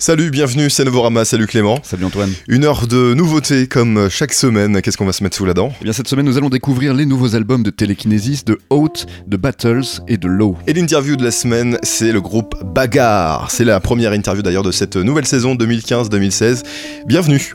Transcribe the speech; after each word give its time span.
Salut, 0.00 0.30
bienvenue, 0.30 0.70
c'est 0.70 0.84
Novorama, 0.84 1.24
salut 1.24 1.48
Clément. 1.48 1.80
Salut 1.82 2.04
Antoine. 2.04 2.30
Une 2.46 2.64
heure 2.64 2.86
de 2.86 3.14
nouveautés 3.14 3.66
comme 3.66 4.08
chaque 4.08 4.32
semaine. 4.32 4.80
Qu'est-ce 4.80 4.96
qu'on 4.96 5.04
va 5.06 5.12
se 5.12 5.24
mettre 5.24 5.36
sous 5.36 5.44
la 5.44 5.54
dent 5.54 5.72
Eh 5.80 5.84
bien 5.84 5.92
cette 5.92 6.06
semaine 6.06 6.24
nous 6.24 6.38
allons 6.38 6.50
découvrir 6.50 6.94
les 6.94 7.04
nouveaux 7.04 7.34
albums 7.34 7.64
de 7.64 7.70
Telekinesis, 7.70 8.44
de 8.44 8.58
Out, 8.70 9.06
de 9.26 9.36
Battles 9.36 9.82
et 10.06 10.16
de 10.16 10.28
Low. 10.28 10.56
Et 10.68 10.72
l'interview 10.72 11.16
de 11.16 11.24
la 11.24 11.32
semaine, 11.32 11.78
c'est 11.82 12.12
le 12.12 12.20
groupe 12.20 12.54
Bagarre. 12.64 13.50
C'est 13.50 13.64
la 13.64 13.80
première 13.80 14.12
interview 14.12 14.42
d'ailleurs 14.42 14.62
de 14.62 14.72
cette 14.72 14.96
nouvelle 14.96 15.26
saison 15.26 15.56
2015-2016. 15.56 16.62
Bienvenue. 17.06 17.54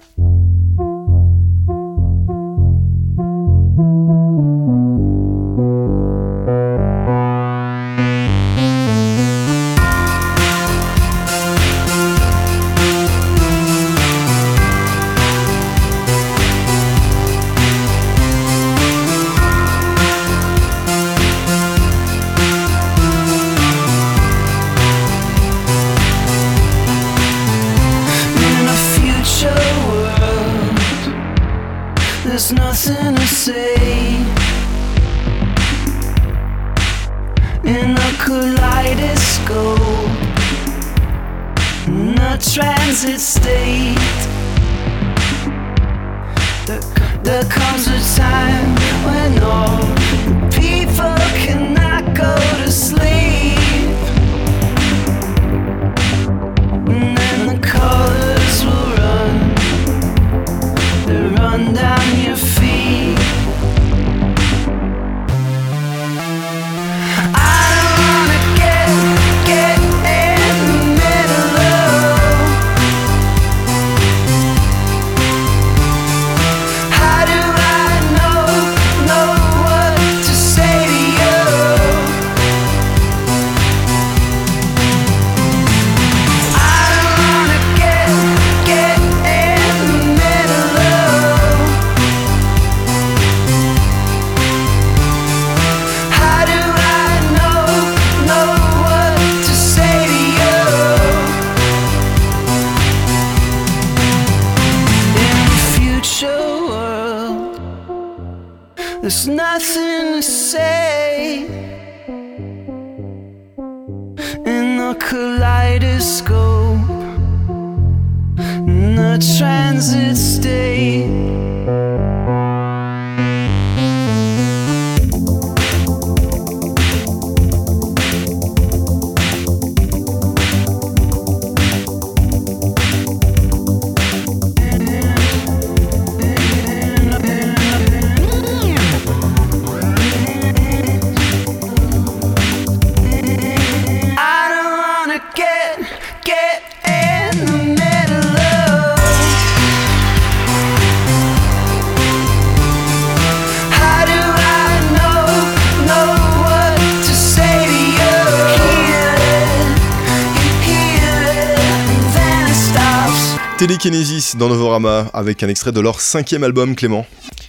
Dans 164.44 164.50
Novorama 164.50 165.10
avec 165.14 165.42
un 165.42 165.48
extrait 165.48 165.72
de 165.72 165.80
leur 165.80 166.02
cinquième 166.02 166.44
album, 166.44 166.76
Clément. 166.76 167.06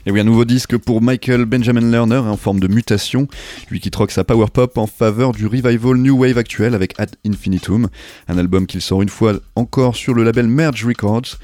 Et 0.07 0.11
oui, 0.11 0.21
un 0.21 0.25
nouveau 0.25 0.45
disque 0.45 0.77
pour 0.77 1.01
Michael 1.01 1.47
Benjamin 1.47 1.81
Lerner 1.81 2.19
en 2.19 2.37
forme 2.37 2.61
de 2.61 2.69
mutation, 2.69 3.27
lui 3.71 3.81
qui 3.81 3.91
troque 3.91 4.11
sa 4.11 4.23
power 4.23 4.49
pop 4.53 4.77
en 4.77 4.87
faveur 4.87 5.33
du 5.33 5.47
revival 5.47 5.97
New 5.97 6.19
Wave 6.19 6.37
actuel 6.37 6.75
avec 6.75 6.93
Ad 6.99 7.17
Infinitum, 7.27 7.89
un 8.29 8.37
album 8.37 8.67
qu'il 8.67 8.83
sort 8.83 9.01
une 9.01 9.09
fois 9.09 9.33
encore 9.57 9.97
sur 9.97 10.13
le 10.13 10.23
label 10.23 10.47
Merge 10.47 10.85
Records. 10.85 11.39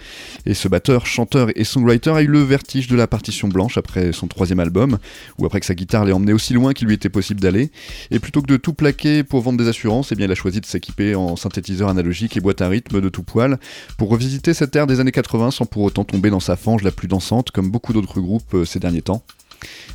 Et 0.44 0.52
ce 0.52 0.68
batteur, 0.68 1.06
chanteur 1.06 1.48
et 1.54 1.64
songwriter 1.64 2.10
a 2.10 2.20
eu 2.20 2.26
le 2.26 2.40
vertige 2.42 2.86
de 2.86 2.96
la 2.96 3.06
partition 3.06 3.48
blanche 3.48 3.78
après 3.78 4.12
son 4.12 4.26
troisième 4.26 4.60
album, 4.60 4.98
ou 5.38 5.46
après 5.46 5.60
que 5.60 5.66
sa 5.66 5.74
guitare 5.74 6.04
l'ait 6.04 6.12
emmené 6.12 6.34
aussi 6.34 6.52
loin 6.52 6.74
qu'il 6.74 6.86
lui 6.86 6.94
était 6.94 7.08
possible 7.08 7.40
d'aller. 7.40 7.70
Et 8.10 8.18
plutôt 8.18 8.42
que 8.42 8.46
de 8.46 8.58
tout 8.58 8.74
plaquer 8.74 9.24
pour 9.24 9.40
vendre 9.40 9.58
des 9.58 9.68
assurances, 9.68 10.12
eh 10.12 10.16
bien 10.16 10.26
il 10.26 10.32
a 10.32 10.34
choisi 10.34 10.60
de 10.60 10.66
s'équiper 10.66 11.14
en 11.14 11.34
synthétiseur 11.34 11.88
analogique 11.88 12.36
et 12.36 12.40
boîte 12.40 12.60
à 12.60 12.68
rythme 12.68 13.00
de 13.00 13.08
tout 13.08 13.22
poil 13.22 13.58
pour 13.96 14.10
revisiter 14.10 14.52
cette 14.52 14.76
ère 14.76 14.86
des 14.86 15.00
années 15.00 15.12
80 15.12 15.50
sans 15.50 15.64
pour 15.64 15.82
autant 15.82 16.04
tomber 16.04 16.28
dans 16.28 16.40
sa 16.40 16.56
fange 16.56 16.82
la 16.82 16.90
plus 16.90 17.08
dansante 17.08 17.52
comme 17.52 17.70
beaucoup 17.70 17.94
d'autres 17.94 18.20
groupes 18.20 18.49
ces 18.64 18.78
derniers 18.78 19.02
temps. 19.02 19.22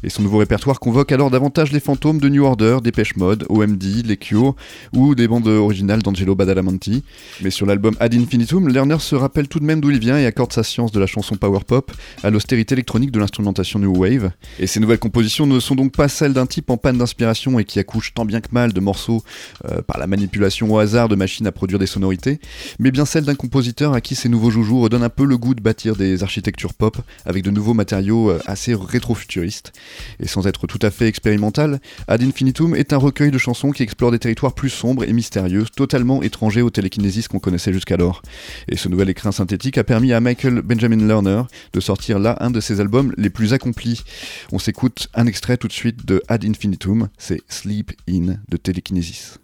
Et 0.03 0.09
son 0.09 0.22
nouveau 0.22 0.38
répertoire 0.38 0.80
convoque 0.80 1.12
alors 1.12 1.31
davantage 1.31 1.72
les 1.72 1.80
fantômes 1.80 2.20
de 2.20 2.30
New 2.30 2.44
Order, 2.44 2.78
Dépêche 2.84 3.16
Mode, 3.16 3.46
OMD, 3.50 3.84
les 4.06 4.18
Cure 4.18 4.56
ou 4.94 5.16
des 5.16 5.28
bandes 5.28 5.48
originales 5.48 6.02
d'Angelo 6.02 6.36
Badalamenti. 6.36 7.03
Mais 7.42 7.50
sur 7.50 7.66
l'album 7.66 7.96
Ad 8.00 8.14
Infinitum, 8.14 8.68
Lerner 8.68 9.00
se 9.00 9.16
rappelle 9.16 9.48
tout 9.48 9.59
de 9.59 9.66
même 9.66 9.81
d'où 9.81 9.92
il 9.92 10.00
vient 10.00 10.18
et 10.18 10.26
accorde 10.26 10.53
sa 10.53 10.64
science 10.64 10.92
de 10.92 11.00
la 11.00 11.08
chanson 11.08 11.36
power 11.36 11.62
pop 11.66 11.92
à 12.24 12.30
l'austérité 12.30 12.74
électronique 12.74 13.12
de 13.12 13.20
l'instrumentation 13.20 13.80
New 13.80 13.96
Wave. 13.98 14.31
Et 14.59 14.68
ces 14.68 14.80
nouvelles 14.80 15.00
compositions 15.00 15.48
ne 15.48 15.59
sont 15.59 15.76
donc 15.76 15.92
pas 15.92 16.08
celles 16.08 16.34
d'un 16.34 16.46
type 16.46 16.70
en 16.70 16.78
panne 16.78 16.97
d'inspiration 16.97 17.58
et 17.59 17.66
qui 17.66 17.80
accouche 17.80 18.14
tant 18.14 18.26
bien 18.26 18.42
que 18.42 18.50
mal 18.52 18.74
de 18.74 18.80
morceaux 18.80 19.24
euh, 19.66 19.82
par 19.82 19.97
la 19.97 20.08
manipulation 20.08 20.74
au 20.74 20.78
hasard 20.78 21.09
de 21.09 21.16
machines 21.16 21.47
à 21.47 21.52
produire 21.52 21.80
des 21.80 21.88
sonorités, 21.88 22.40
mais 22.80 22.92
bien 22.92 23.06
celles 23.06 23.26
d'un 23.26 23.36
compositeur 23.36 23.94
à 23.94 24.02
qui 24.02 24.16
ces 24.16 24.30
nouveaux 24.30 24.50
joujoux 24.50 24.82
redonnent 24.82 25.03
un 25.03 25.09
peu 25.09 25.26
le 25.26 25.38
goût 25.38 25.56
de 25.56 25.62
bâtir 25.62 25.96
des 25.96 26.24
architectures 26.24 26.74
pop 26.74 26.97
avec 27.26 27.44
de 27.44 27.52
nouveaux 27.52 27.74
matériaux 27.74 28.30
euh, 28.30 28.40
assez 28.46 28.76
rétro-futuristes. 28.76 29.54
Et 30.19 30.27
sans 30.27 30.47
être 30.47 30.67
tout 30.67 30.79
à 30.81 30.91
fait 30.91 31.07
expérimental, 31.07 31.79
Ad 32.07 32.23
Infinitum 32.23 32.75
est 32.75 32.93
un 32.93 32.97
recueil 32.97 33.31
de 33.31 33.37
chansons 33.37 33.72
qui 33.72 33.84
explore 33.84 34.11
des 34.11 34.19
territoires 34.19 34.53
plus 34.53 34.69
sombres 34.69 35.03
et 35.03 35.13
mystérieux, 35.13 35.66
totalement 35.75 36.23
étrangers 36.23 36.61
au 36.61 36.69
télékinésis 36.69 37.28
qu'on 37.28 37.40
connaissait 37.40 37.73
jusqu'alors. 37.73 38.22
Et 38.67 38.78
ce 38.78 38.90
nouvel 38.90 39.09
écrin 39.09 39.31
synthétique 39.31 39.78
a 39.78 39.84
permis 39.84 40.13
à 40.13 40.19
Michael 40.19 40.61
Benjamin 40.61 41.05
Lerner 41.07 41.43
de 41.73 41.79
sortir 41.79 42.19
là 42.19 42.37
un 42.40 42.52
de 42.52 42.59
ses 42.59 42.79
albums 42.79 43.13
les 43.17 43.29
plus 43.29 43.53
accomplis. 43.53 44.03
On 44.52 44.59
s'écoute 44.59 45.07
un 45.13 45.28
extrait 45.28 45.58
tout 45.58 45.67
de 45.67 45.73
suite 45.73 46.05
de 46.05 46.22
Ad 46.28 46.46
Infinitum, 46.46 47.09
c'est 47.17 47.41
Sleep 47.49 47.91
In 48.09 48.37
de 48.49 48.58
Télékinésis. 48.58 49.40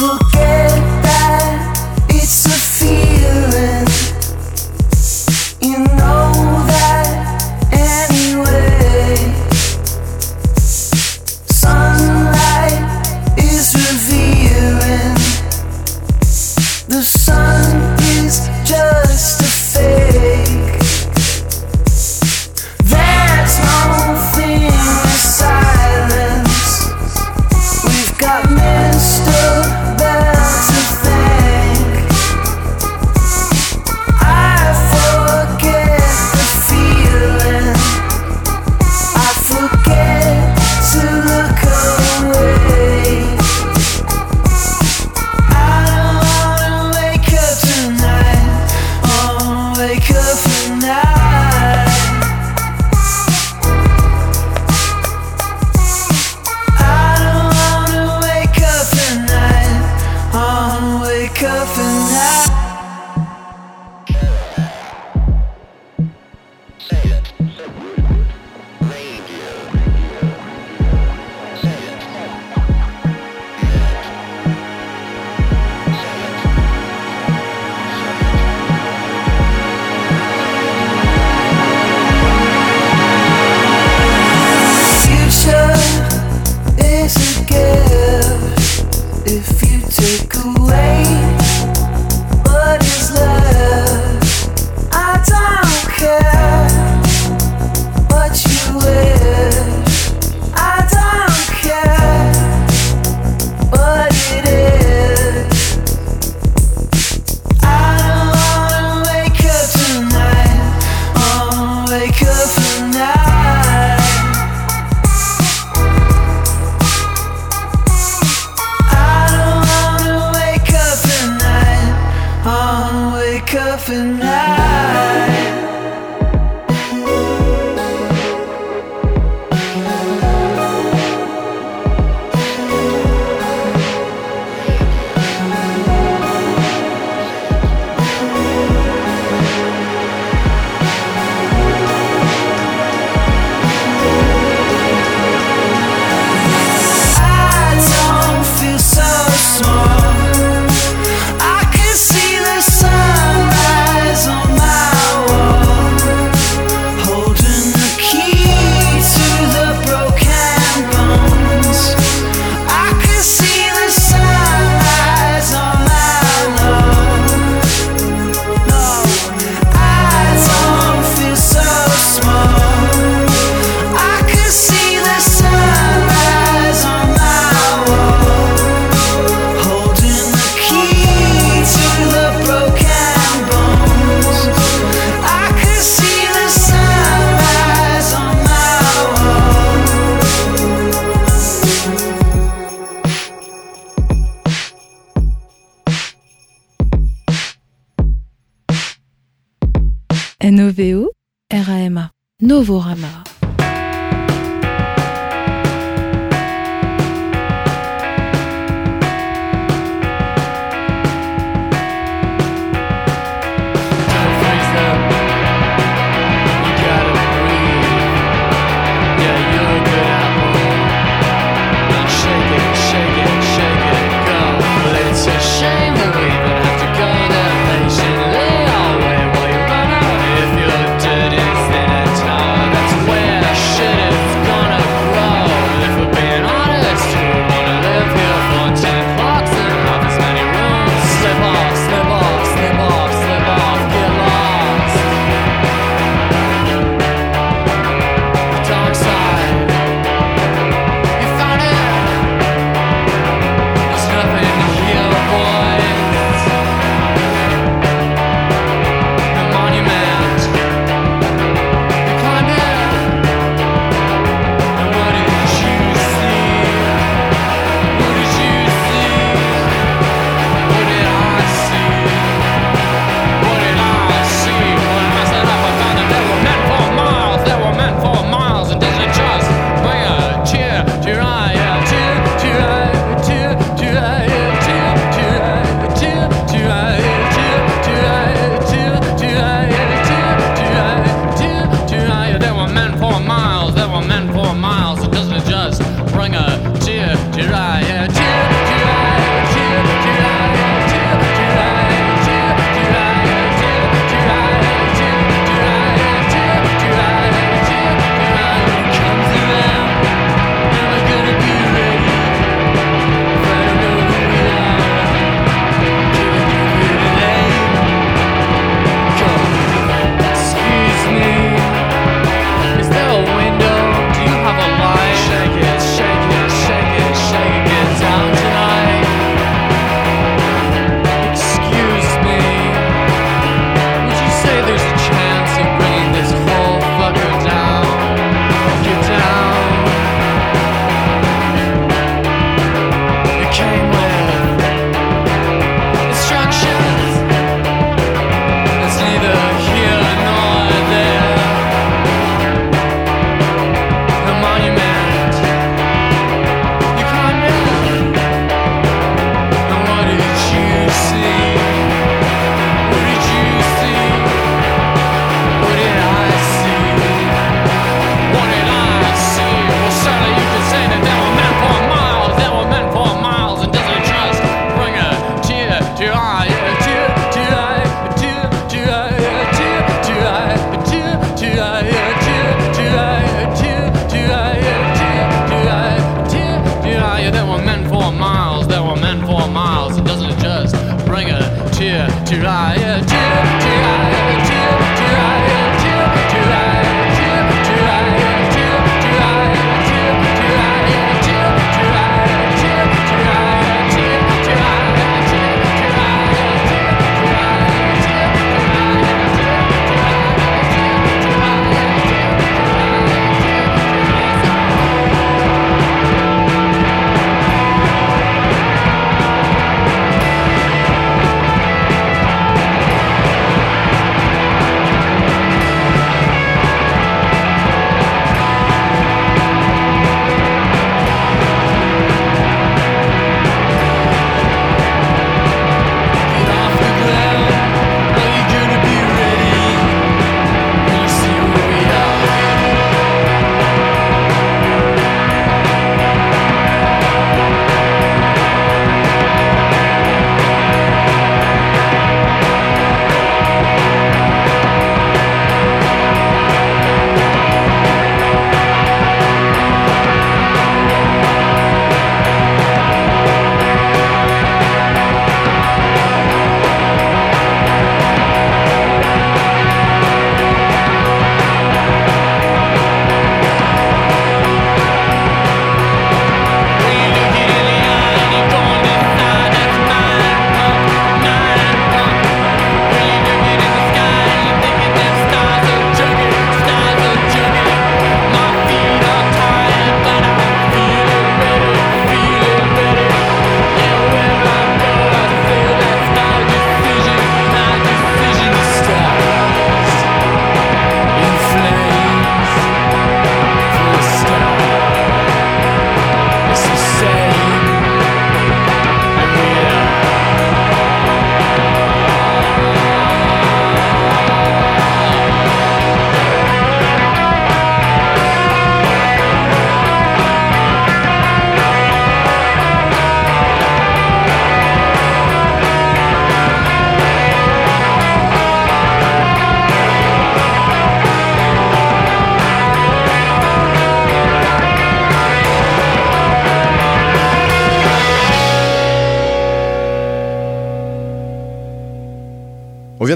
Forget 0.00 0.70
that 1.02 2.06
it's 2.08 2.46
a 2.46 2.69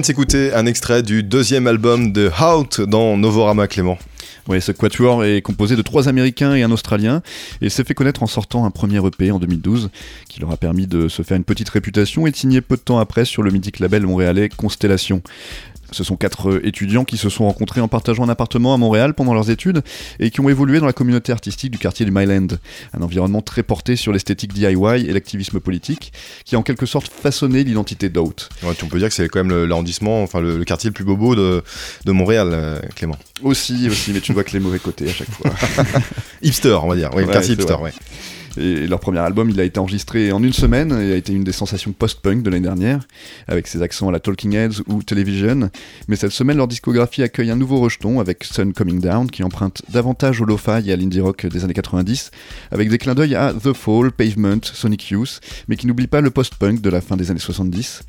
de 0.05 0.07
s'écouter 0.07 0.53
un 0.53 0.67
extrait 0.67 1.03
du 1.03 1.23
deuxième 1.23 1.67
album 1.67 2.13
de 2.13 2.31
Out 2.39 2.83
dans 2.83 3.17
Novorama 3.17 3.67
Clément. 3.67 3.97
Oui, 4.49 4.61
ce 4.61 4.71
quatuor 4.71 5.25
est 5.25 5.41
composé 5.41 5.77
de 5.77 5.81
trois 5.81 6.11
Américains 6.11 6.55
et 6.55 6.63
un 6.63 6.71
Australien, 6.71 7.23
et 7.63 7.71
s'est 7.71 7.85
fait 7.85 7.95
connaître 7.95 8.23
en 8.23 8.27
sortant 8.27 8.67
un 8.67 8.71
premier 8.71 8.99
EP 8.99 9.31
en 9.31 9.39
2012, 9.39 9.89
qui 10.29 10.41
leur 10.41 10.51
a 10.51 10.59
permis 10.59 10.87
de 10.87 11.09
se 11.09 11.23
faire 11.23 11.39
une 11.39 11.45
petite 11.45 11.71
réputation 11.71 12.27
et 12.27 12.31
de 12.31 12.37
signer 12.37 12.61
peu 12.61 12.77
de 12.77 12.83
temps 12.83 12.99
après 12.99 13.25
sur 13.25 13.43
le 13.43 13.51
mythique 13.51 13.79
label 13.79 14.03
montréalais 14.03 14.51
Constellation. 14.51 15.23
Ce 15.93 16.05
sont 16.05 16.17
quatre 16.17 16.51
euh, 16.51 16.67
étudiants 16.67 17.05
qui 17.05 17.17
se 17.17 17.29
sont 17.29 17.45
rencontrés 17.45 17.81
en 17.81 17.89
partageant 17.89 18.25
un 18.25 18.29
appartement 18.29 18.75
à 18.75 18.77
Montréal 18.77 19.15
pendant 19.15 19.35
leurs 19.35 19.51
études 19.51 19.83
et 20.19 20.31
qui 20.31 20.41
ont 20.41 20.49
évolué 20.49 20.81
dans 20.81 20.87
la 20.87 20.93
communauté 20.93 21.33
artistique 21.33 21.71
du 21.71 21.79
quartier 21.79 22.05
du 22.07 22.13
Myland, 22.13 22.47
un 22.93 23.03
environnement 23.03 23.43
très 23.43 23.63
porté 23.63 23.97
sur 23.97 24.13
l'esthétique 24.13 24.53
DIY 24.53 25.07
et 25.07 25.13
l'activisme 25.13 25.61
politique, 25.61 26.13
qui 26.45 26.57
a 26.57 26.59
en 26.59 26.63
quelque 26.63 26.87
sorte 26.87 27.09
façonné 27.13 27.65
l'identité 27.65 28.09
d'Out. 28.09 28.49
Ouais, 28.63 28.75
on 28.83 28.87
peut 28.87 28.99
dire 28.99 29.09
que 29.09 29.15
c'est 29.15 29.29
quand 29.29 29.45
même 29.45 29.65
l'arrondissement, 29.65 30.23
enfin 30.23 30.41
le, 30.41 30.57
le 30.59 30.65
quartier 30.65 30.91
le 30.91 30.95
plus 30.95 31.05
bobo 31.05 31.35
de, 31.35 31.63
de 32.05 32.13
Montréal, 32.13 32.51
euh, 32.53 32.81
Clément. 32.97 33.17
Aussi, 33.43 33.89
aussi, 33.89 34.13
mais 34.13 34.21
tu 34.21 34.33
vois 34.33 34.45
que 34.45 34.53
les 34.53 34.61
mauvais 34.61 34.79
côtés 34.79 35.09
à 35.09 35.13
chaque 35.13 35.31
fois. 35.31 35.51
Hipster, 36.43 36.79
on 36.83 36.89
va 36.89 36.97
dire. 36.97 37.11
Oui, 37.15 37.23
le 37.23 37.29
Ouais, 37.29 37.33
quartier 37.33 37.55
hipster, 37.55 37.75
ouais. 37.75 37.93
Et 38.57 38.87
leur 38.87 39.01
premier 39.01 39.19
album, 39.19 39.51
il 39.51 39.59
a 39.61 39.65
été 39.65 39.81
enregistré 39.81 40.33
en 40.33 40.43
une 40.43 40.53
semaine 40.53 40.93
et 40.93 41.13
a 41.13 41.17
été 41.17 41.33
une 41.33 41.45
des 41.45 41.53
sensations 41.53 41.93
post-punk 41.93 42.43
de 42.43 42.51
l'année 42.51 42.63
dernière, 42.63 43.07
avec 43.49 43.67
ses 43.67 43.83
accents 43.83 44.09
à 44.09 44.13
la 44.13 44.21
Talking 44.21 44.55
Heads 44.55 44.83
ou 44.87 45.03
Television. 45.03 45.71
Mais 46.09 46.17
cette 46.17 46.31
semaine, 46.31 46.57
leur 46.57 46.69
discographie 46.69 47.23
accueille 47.23 47.51
un 47.51 47.57
nouveau 47.57 47.81
rejeton 47.81 48.21
avec 48.21 48.45
Sun 48.45 48.73
Coming 48.73 49.01
Down, 49.01 49.31
qui 49.31 49.43
emprunte 49.43 49.83
davantage 49.91 50.41
au 50.41 50.45
lo-fi 50.45 50.89
et 50.89 50.93
à 50.93 50.97
l'indie 50.97 51.21
rock 51.21 51.47
des 51.47 51.65
années 51.65 51.75
90, 51.75 52.31
avec 52.71 52.89
des 52.89 52.99
clins 52.99 53.15
d'œil 53.15 53.35
à 53.35 53.53
The 53.53 53.73
Fall, 53.73 54.13
Pavement, 54.13 54.61
Sonic 54.63 55.11
Youth, 55.11 55.41
mais 55.69 55.77
qui 55.77 55.87
n'oublie 55.87 56.07
pas 56.07 56.21
le 56.21 56.31
post-punk 56.31 56.81
de 56.81 56.91
la 56.91 57.01
fin 57.01 57.17
des 57.17 57.31
années 57.31 57.41
70. 57.41 58.03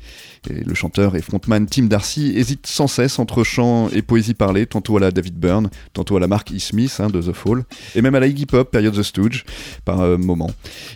Le 0.48 0.74
chanteur 0.74 1.16
et 1.16 1.22
frontman 1.22 1.66
Tim 1.66 1.84
Darcy 1.84 2.32
hésite 2.36 2.66
sans 2.66 2.86
cesse 2.86 3.18
entre 3.18 3.44
chant 3.44 3.88
et 3.90 4.02
poésie 4.02 4.34
parlée, 4.34 4.66
tantôt 4.66 4.96
à 4.96 5.00
la 5.00 5.10
David 5.10 5.34
Byrne, 5.34 5.70
tantôt 5.92 6.16
à 6.16 6.20
la 6.20 6.28
Mark 6.28 6.52
E. 6.52 6.58
Smith 6.58 6.96
hein, 6.98 7.08
de 7.08 7.20
The 7.20 7.32
Fall, 7.32 7.64
et 7.94 8.02
même 8.02 8.14
à 8.14 8.20
la 8.20 8.26
Iggy 8.26 8.46
Pop, 8.46 8.70
période 8.70 8.94
The 8.94 9.02
Stooge, 9.02 9.44
par 9.84 10.00
euh, 10.00 10.16
moment. 10.18 10.50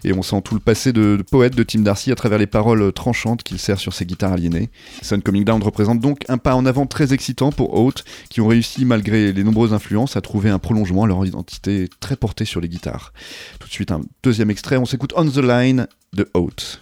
Et 0.05 0.13
on 0.13 0.23
sent 0.23 0.41
tout 0.43 0.55
le 0.55 0.61
passé 0.61 0.93
de, 0.93 1.23
poète 1.31 1.55
de 1.55 1.63
Tim 1.63 1.81
Darcy 1.81 2.13
à 2.13 2.15
travers 2.15 2.39
les 2.39 2.47
paroles 2.47 2.93
tranchantes 2.93 3.43
qu'il 3.43 3.59
sert 3.59 3.79
sur 3.79 3.93
ses 3.93 4.07
guitares 4.07 4.33
aliénées. 4.33 4.71
Sun 5.03 5.23
Coming 5.23 5.45
Down 5.45 5.63
représente 5.63 6.01
donc 6.01 6.25
un 6.29 6.39
pas 6.39 6.55
en 6.55 6.67
avant 6.67 6.87
très 6.87 7.13
excitant 7.13 7.53
pour 7.53 7.75
Haute, 7.75 8.05
qui 8.29 8.41
ont 8.41 8.49
réussi, 8.49 8.85
malgré 8.85 9.33
les 9.33 9.45
nombreuses 9.45 9.73
influences, 9.73 10.17
à 10.17 10.21
trouver 10.21 10.51
un 10.51 10.59
prolongement 10.59 11.05
à 11.05 11.07
leur 11.07 11.25
identité 11.25 11.89
très 12.01 12.17
portée 12.17 12.45
sur 12.45 12.61
les 12.61 12.69
guitares. 12.69 13.13
Tout 13.59 13.69
de 13.69 13.73
suite, 13.73 13.91
un 13.91 14.03
deuxième 14.23 14.51
extrait, 14.51 14.77
on 14.77 14.87
s'écoute 14.87 15.13
On 15.17 15.29
the 15.29 15.39
Line 15.39 15.87
de 16.13 16.29
Haute. 16.35 16.81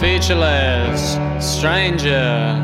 Featureless 0.00 1.18
stranger 1.40 2.60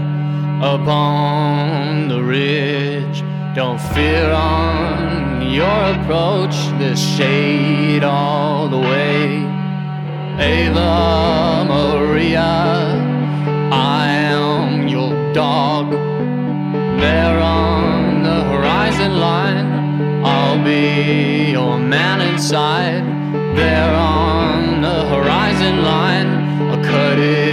upon 0.63 2.09
the 2.09 2.23
ridge. 2.23 3.23
Don't 3.55 3.81
fear 3.95 4.31
on 4.31 5.51
your 5.51 5.81
approach, 5.95 6.55
the 6.79 6.95
shade 6.95 8.05
all 8.05 8.69
the 8.69 8.79
way. 8.79 9.47
Ava 10.39 11.65
Maria, 11.69 12.53
I 13.73 14.09
am 14.09 14.89
your 14.89 15.33
dog. 15.33 15.91
There 15.91 17.39
on 17.41 18.23
the 18.23 18.45
horizon 18.45 19.19
line, 19.19 20.25
I'll 20.25 20.63
be 20.65 21.51
your 21.51 21.79
man 21.79 22.21
inside. 22.21 23.05
There 23.57 23.95
on 23.95 24.83
the 24.83 25.05
horizon 25.09 25.83
line, 25.83 26.40
Amen. 27.21 27.50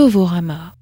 Novorama. 0.00 0.79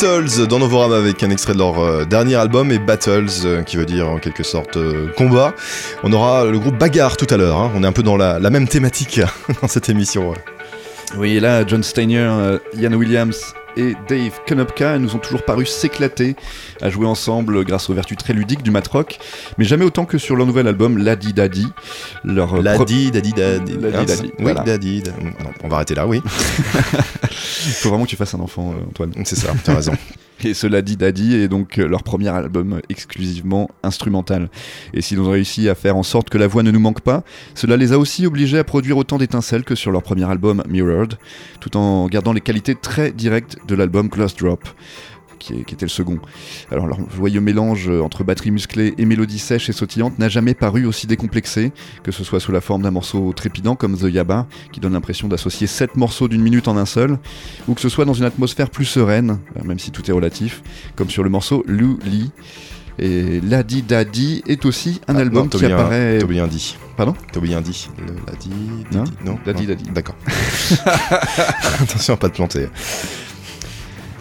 Battles 0.00 0.46
dans 0.46 0.58
Novorama 0.58 0.96
avec 0.98 1.22
un 1.22 1.30
extrait 1.30 1.54
de 1.54 1.58
leur 1.58 1.78
euh, 1.78 2.04
dernier 2.04 2.34
album 2.34 2.70
et 2.70 2.78
Battles 2.78 3.28
euh, 3.46 3.62
qui 3.62 3.78
veut 3.78 3.86
dire 3.86 4.06
en 4.10 4.18
quelque 4.18 4.42
sorte 4.42 4.76
euh, 4.76 5.06
combat. 5.16 5.54
On 6.02 6.12
aura 6.12 6.44
le 6.44 6.58
groupe 6.58 6.76
Bagarre 6.76 7.16
tout 7.16 7.26
à 7.30 7.38
l'heure. 7.38 7.56
hein. 7.58 7.72
On 7.74 7.82
est 7.82 7.86
un 7.86 7.92
peu 7.92 8.02
dans 8.02 8.18
la, 8.18 8.38
la 8.38 8.50
même 8.50 8.68
thématique 8.68 9.22
dans 9.62 9.68
cette 9.68 9.88
émission. 9.88 10.28
ouais. 10.30 10.36
Oui, 11.16 11.36
et 11.36 11.40
là, 11.40 11.66
John 11.66 11.82
Steiner, 11.82 12.58
Ian 12.76 12.92
Williams 12.92 13.54
et 13.78 13.94
Dave 14.08 14.32
Konopka 14.46 14.98
nous 14.98 15.14
ont 15.14 15.18
toujours 15.18 15.42
paru 15.44 15.64
s'éclater 15.64 16.34
à 16.82 16.90
jouer 16.90 17.06
ensemble 17.06 17.64
grâce 17.64 17.88
aux 17.88 17.94
vertus 17.94 18.18
très 18.18 18.32
ludiques 18.34 18.62
du 18.62 18.70
matrock, 18.70 19.18
mais 19.56 19.64
jamais 19.64 19.84
autant 19.86 20.04
que 20.04 20.18
sur 20.18 20.34
leur 20.36 20.46
nouvel 20.46 20.66
album 20.68 20.98
Ladi 20.98 21.32
Daddy. 21.32 21.68
Leur 22.24 22.60
Ladi, 22.60 23.10
Dadi, 23.12 23.32
Dadi. 23.32 23.76
Ladi, 23.78 23.96
Hein, 23.96 24.04
Dadi, 24.04 24.22
Oui, 24.24 24.32
voilà. 24.40 24.60
Dadi. 24.62 25.02
da- 25.02 25.10
Non, 25.22 25.50
on 25.64 25.68
va 25.68 25.76
arrêter 25.76 25.94
là, 25.94 26.06
oui. 26.06 26.22
faut 27.72 27.88
vraiment 27.90 28.04
que 28.04 28.10
tu 28.10 28.16
fasses 28.16 28.34
un 28.34 28.40
enfant, 28.40 28.72
euh, 28.72 28.88
Antoine. 28.88 29.12
C'est 29.24 29.36
ça, 29.36 29.52
t'as 29.64 29.74
raison. 29.74 29.92
Et 30.44 30.52
ce 30.52 30.66
Ladi 30.66 30.96
Daddy 30.96 31.34
est 31.34 31.48
donc 31.48 31.78
euh, 31.78 31.88
leur 31.88 32.02
premier 32.02 32.28
album 32.28 32.80
exclusivement 32.90 33.70
instrumental. 33.82 34.50
Et 34.92 35.00
s'ils 35.00 35.18
ont 35.20 35.30
réussi 35.30 35.68
à 35.68 35.74
faire 35.74 35.96
en 35.96 36.02
sorte 36.02 36.28
que 36.28 36.36
la 36.36 36.46
voix 36.46 36.62
ne 36.62 36.70
nous 36.70 36.80
manque 36.80 37.00
pas, 37.00 37.24
cela 37.54 37.76
les 37.76 37.92
a 37.92 37.98
aussi 37.98 38.26
obligés 38.26 38.58
à 38.58 38.64
produire 38.64 38.98
autant 38.98 39.16
d'étincelles 39.16 39.64
que 39.64 39.74
sur 39.74 39.90
leur 39.90 40.02
premier 40.02 40.28
album 40.30 40.62
Mirrored, 40.68 41.14
tout 41.60 41.76
en 41.76 42.06
gardant 42.06 42.32
les 42.34 42.42
qualités 42.42 42.74
très 42.74 43.12
directes 43.12 43.56
de 43.66 43.74
l'album 43.74 44.08
Gloss 44.08 44.36
Drop. 44.36 44.68
Qui, 45.38 45.52
est- 45.54 45.64
qui 45.64 45.74
était 45.74 45.84
le 45.84 45.90
second. 45.90 46.18
Alors 46.72 46.86
leur 46.86 46.98
joyeux 47.14 47.40
mélange 47.40 47.88
entre 47.88 48.24
batterie 48.24 48.50
musclée 48.50 48.94
et 48.98 49.04
mélodie 49.04 49.38
sèche 49.38 49.68
et 49.68 49.72
sautillante 49.72 50.18
n'a 50.18 50.28
jamais 50.28 50.54
paru 50.54 50.86
aussi 50.86 51.06
décomplexé, 51.06 51.72
que 52.02 52.10
ce 52.12 52.24
soit 52.24 52.40
sous 52.40 52.52
la 52.52 52.60
forme 52.60 52.82
d'un 52.82 52.90
morceau 52.90 53.32
trépidant 53.34 53.76
comme 53.76 53.96
The 53.96 54.04
Yaba, 54.12 54.46
qui 54.72 54.80
donne 54.80 54.94
l'impression 54.94 55.28
d'associer 55.28 55.66
7 55.66 55.96
morceaux 55.96 56.28
d'une 56.28 56.42
minute 56.42 56.68
en 56.68 56.76
un 56.76 56.86
seul, 56.86 57.18
ou 57.68 57.74
que 57.74 57.80
ce 57.80 57.88
soit 57.88 58.04
dans 58.04 58.14
une 58.14 58.24
atmosphère 58.24 58.70
plus 58.70 58.84
sereine, 58.86 59.38
euh, 59.58 59.64
même 59.64 59.78
si 59.78 59.90
tout 59.90 60.08
est 60.10 60.12
relatif, 60.12 60.62
comme 60.96 61.10
sur 61.10 61.22
le 61.22 61.30
morceau 61.30 61.62
Lou 61.66 61.98
Lee. 62.04 62.30
Et 62.98 63.40
Ladi 63.42 63.82
Daddy 63.82 64.42
est 64.46 64.64
aussi 64.64 65.02
un 65.06 65.16
Ah, 65.16 65.20
album 65.20 65.42
non, 65.44 65.48
qui 65.50 65.66
apparaît. 65.66 66.18
Un 66.40 66.46
dit. 66.46 66.78
Pardon 66.96 67.12
dit. 67.34 67.88
Le 67.98 68.14
Ladi, 68.26 68.50
Non, 68.90 69.04
non 69.24 69.38
Dadi, 69.44 69.62
Non. 69.64 69.68
Dadi. 69.68 69.84
D'accord. 69.90 70.14
Attention 71.82 72.14
à 72.14 72.16
pas 72.16 72.28
te 72.30 72.36
planter. 72.36 72.68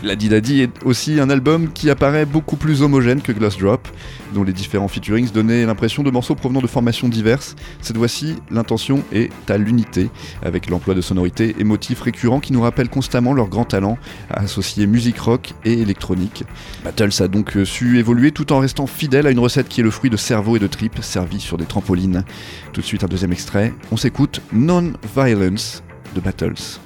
Ladi 0.03 0.29
Daddy 0.29 0.61
est 0.61 0.83
aussi 0.83 1.19
un 1.19 1.29
album 1.29 1.71
qui 1.71 1.89
apparaît 1.89 2.25
beaucoup 2.25 2.57
plus 2.57 2.81
homogène 2.81 3.21
que 3.21 3.31
Gloss 3.31 3.57
Drop, 3.57 3.87
dont 4.33 4.43
les 4.43 4.53
différents 4.53 4.87
featurings 4.87 5.31
donnaient 5.31 5.65
l'impression 5.65 6.03
de 6.03 6.11
morceaux 6.11 6.35
provenant 6.35 6.61
de 6.61 6.67
formations 6.67 7.07
diverses. 7.07 7.55
Cette 7.81 7.97
fois-ci, 7.97 8.35
l'intention 8.51 9.03
est 9.13 9.31
à 9.49 9.57
l'unité, 9.57 10.09
avec 10.43 10.69
l'emploi 10.69 10.93
de 10.95 11.01
sonorités 11.01 11.55
et 11.57 11.63
motifs 11.63 12.01
récurrents 12.01 12.39
qui 12.39 12.53
nous 12.53 12.61
rappellent 12.61 12.89
constamment 12.89 13.33
leur 13.33 13.47
grand 13.47 13.65
talent 13.65 13.97
à 14.29 14.41
associer 14.41 14.85
musique 14.85 15.19
rock 15.19 15.53
et 15.63 15.73
électronique. 15.73 16.43
Battles 16.83 17.23
a 17.23 17.27
donc 17.27 17.57
su 17.63 17.97
évoluer 17.97 18.31
tout 18.31 18.51
en 18.51 18.59
restant 18.59 18.87
fidèle 18.87 19.27
à 19.27 19.31
une 19.31 19.39
recette 19.39 19.69
qui 19.69 19.79
est 19.79 19.83
le 19.83 19.91
fruit 19.91 20.09
de 20.09 20.17
cerveau 20.17 20.57
et 20.57 20.59
de 20.59 20.67
tripes 20.67 20.99
servis 21.01 21.39
sur 21.39 21.57
des 21.57 21.65
trampolines. 21.65 22.23
Tout 22.73 22.81
de 22.81 22.85
suite 22.85 23.03
un 23.03 23.07
deuxième 23.07 23.31
extrait, 23.31 23.73
on 23.91 23.97
s'écoute 23.97 24.41
Non-Violence 24.51 25.83
de 26.13 26.19
Battles. 26.19 26.84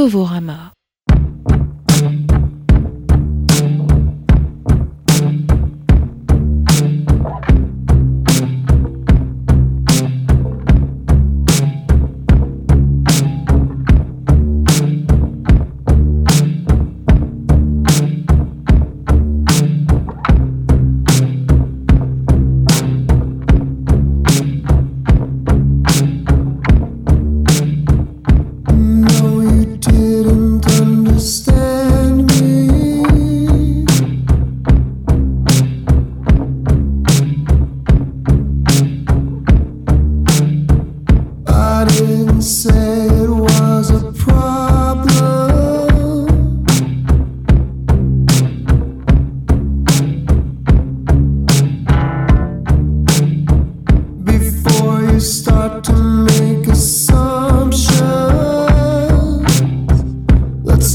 Novorama. 0.00 0.39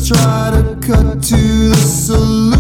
try 0.08 0.52
to 0.52 0.76
cut 0.86 1.24
to 1.24 1.70
the 1.70 1.76
solution. 1.76 2.55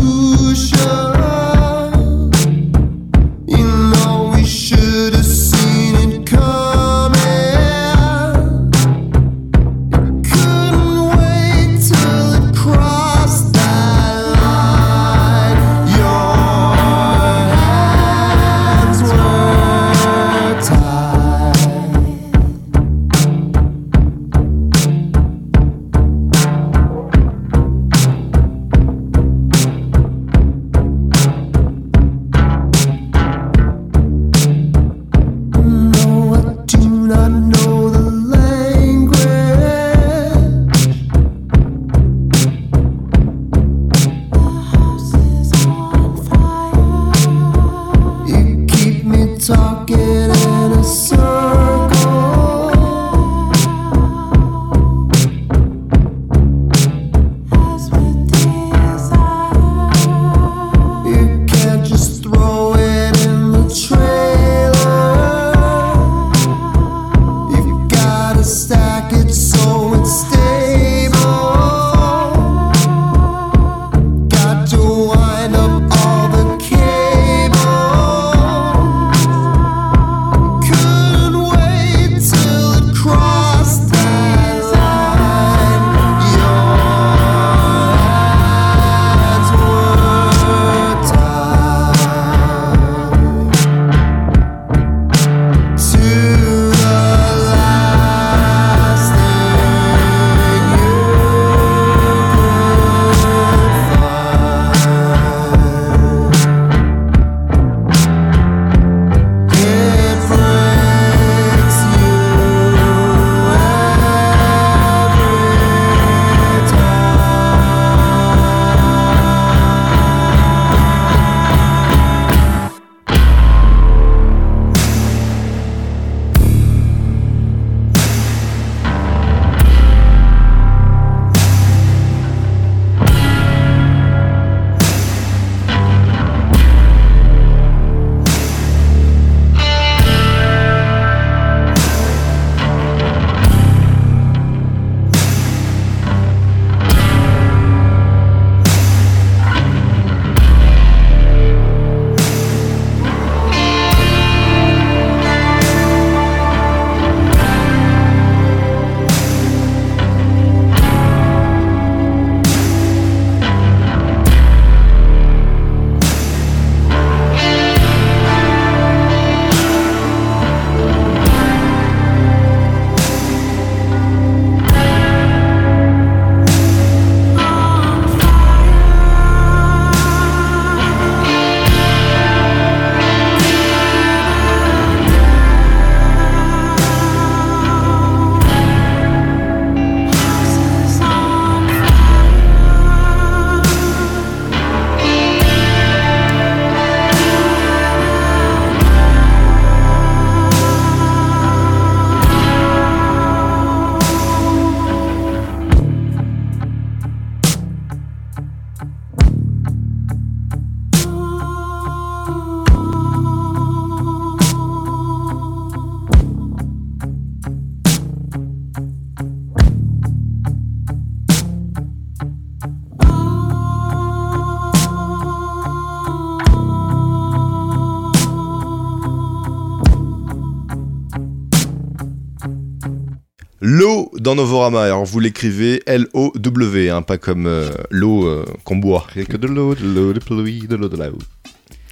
L'eau 233.77 234.09
dans 234.17 234.35
Novorama. 234.35 234.83
Alors 234.83 235.03
vous 235.03 235.19
l'écrivez 235.19 235.83
L-O-W, 235.85 236.89
hein, 236.89 237.01
pas 237.01 237.17
comme 237.17 237.45
euh, 237.45 237.67
l'eau 237.89 238.25
euh, 238.25 238.45
qu'on 238.63 238.77
boit. 238.77 239.05
Que 239.13 239.35
de 239.35 239.47
l'eau, 239.47 239.75
de 239.75 239.83
l'eau 239.83 240.13
de 240.13 240.19
pluie, 240.19 240.61
de 240.61 240.77
l'eau 240.77 240.87
de 240.87 240.95
la 240.95 241.09
eau. 241.09 241.17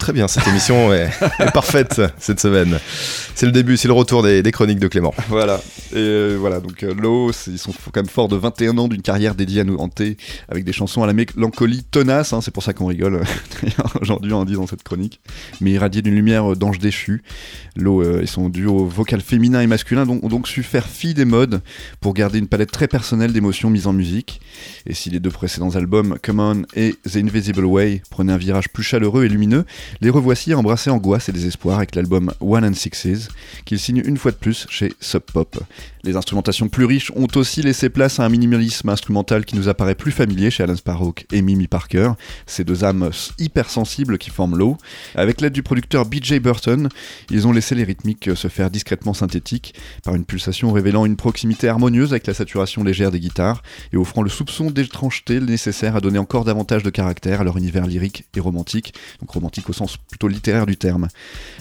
Très 0.04 0.12
bien, 0.12 0.28
cette 0.28 0.46
émission 0.50 0.92
est, 0.92 1.10
parfaite 1.54 2.02
cette 2.18 2.42
semaine. 2.42 2.78
C'est 3.36 3.46
le 3.46 3.54
début, 3.54 3.78
c'est 3.78 3.88
le 3.88 3.94
retour 3.94 4.22
des, 4.22 4.44
chroniques 4.52 4.80
de 4.80 4.90
Clément. 4.90 5.14
Voilà, 5.30 5.62
et 5.94 5.96
euh, 5.96 6.36
voilà, 6.38 6.60
donc 6.60 6.84
euh, 6.84 7.32
ils 7.48 7.58
sont 7.58 7.72
quand 7.86 8.02
même 8.02 8.10
forts 8.10 8.28
de 8.28 8.36
21 8.36 8.78
ans 8.80 8.90
d'une 8.90 9.02
carrière 9.02 9.34
dédiée 9.34 9.62
à 9.62 9.64
nous 9.64 9.78
hanter, 9.78 10.18
avec 10.50 10.66
des 10.66 10.74
chansons 10.74 11.04
à 11.04 11.08
la 11.08 11.14
mélancolie 11.14 11.84
tenace, 11.90 12.34
hein, 12.34 12.42
c'est 12.42 12.52
pour 12.52 12.64
ça 12.64 12.74
qu'on 12.74 12.88
rigole 12.88 13.16
euh, 13.64 13.84
aujourd'hui 14.02 14.34
en 14.34 14.46
disant 14.46 14.68
cette 14.68 14.84
chronique, 14.84 15.22
mais 15.62 15.72
irradiés 15.72 16.02
d'une 16.02 16.16
lumière 16.16 16.52
euh, 16.52 16.56
d'ange 16.56 16.80
déchu. 16.80 17.24
Low 17.76 18.04
euh, 18.04 18.22
et 18.22 18.28
son 18.28 18.50
duo 18.50 18.86
vocal 18.86 19.22
féminin 19.22 19.62
et 19.62 19.68
masculin 19.68 20.08
ont 20.08 20.28
donc 20.28 20.48
su 20.48 20.64
faire 20.64 20.88
fi 20.88 21.14
des 21.14 21.26
modes 21.26 21.62
pour 22.02 22.14
garder 22.14 22.40
une 22.40 22.48
palette 22.48 22.72
très 22.72 22.88
personnelle 22.88 23.34
d'émotions 23.34 23.70
mises 23.70 23.88
en 23.88 23.94
musique. 23.94 24.42
Et 24.86 24.94
si 24.94 25.10
les 25.10 25.20
deux 25.20 25.32
précédents 25.32 25.76
albums, 25.76 26.18
Come 26.22 26.40
On 26.40 26.62
et 26.76 26.96
The 27.10 27.18
Invisible 27.18 27.66
Way, 27.66 28.02
prenaient 28.10 28.34
un 28.34 28.38
virage 28.38 28.70
plus 28.70 28.84
chaleureux 28.84 29.26
et 29.26 29.30
lumineux, 29.30 29.66
les 30.02 30.10
revoici 30.10 30.54
à 30.54 30.58
embrasser 30.58 30.90
angoisse 30.90 31.30
et 31.30 31.32
désespoir 31.32 31.78
avec 31.78 31.96
l'album 31.96 32.32
One 32.40 32.66
and 32.66 32.74
Sixes, 32.74 33.30
qu'ils 33.66 33.80
signent 33.80 34.04
une 34.06 34.18
fois 34.18 34.32
de 34.32 34.38
plus 34.38 34.68
chez 34.70 34.94
Sub 35.00 35.22
Pop. 35.22 35.58
Les 36.04 36.18
instrumentations 36.18 36.68
plus 36.68 36.86
riches 36.86 37.12
ont 37.16 37.28
aussi 37.36 37.62
laissé 37.62 37.90
place 37.90 38.20
à 38.20 38.26
un 38.26 38.30
minimalisme 38.30 38.90
instrumental 38.90 39.46
qui 39.46 39.56
nous 39.56 39.70
apparaît 39.70 39.96
plus 39.96 40.12
familier 40.12 40.52
chez 40.52 40.64
Alan 40.64 40.76
Sparrow 40.76 41.16
et 41.32 41.42
Mimi 41.42 41.68
Parker, 41.68 42.12
ces 42.46 42.64
deux 42.64 42.84
âmes 42.84 43.10
hypersensibles 43.40 44.18
qui 44.18 44.30
forment 44.30 44.58
Low. 44.58 44.78
Avec 45.16 45.40
l'aide 45.40 45.54
du 45.54 45.64
producteur 45.64 46.06
BJ 46.06 46.40
Burton, 46.40 46.90
ils 47.30 47.48
ont 47.48 47.54
laissé 47.54 47.74
les 47.74 47.84
rythmiques 47.84 48.30
se 48.36 48.48
faire 48.48 48.70
discrètement 48.70 49.14
synthétiques, 49.14 49.76
par 50.04 50.16
une 50.16 50.26
pulsation 50.26 50.72
révélant 50.74 51.06
une 51.06 51.16
proximité 51.16 51.68
harmonieuse 51.70 52.12
avec 52.12 52.28
la 52.28 52.34
saturation 52.34 52.84
légère 52.84 53.12
des 53.12 53.20
guitares 53.20 53.64
et 53.92 53.98
offrant 53.98 54.22
le 54.22 54.30
soupçon 54.30 54.72
d'étrangeté 54.72 55.40
nécessaire 55.40 55.96
à 55.96 56.02
donner 56.02 56.20
encore 56.20 56.44
davantage 56.46 56.84
de 56.84 56.90
caractère 56.90 57.42
à 57.42 57.44
leur 57.44 57.58
univers 57.58 57.88
lyrique 57.88 58.26
et 58.36 58.40
romantique, 58.40 58.94
donc 59.22 59.32
romantique 59.32 59.70
au 59.74 59.76
sens 59.76 59.98
plutôt 59.98 60.28
littéraire 60.28 60.66
du 60.66 60.78
terme. 60.78 61.08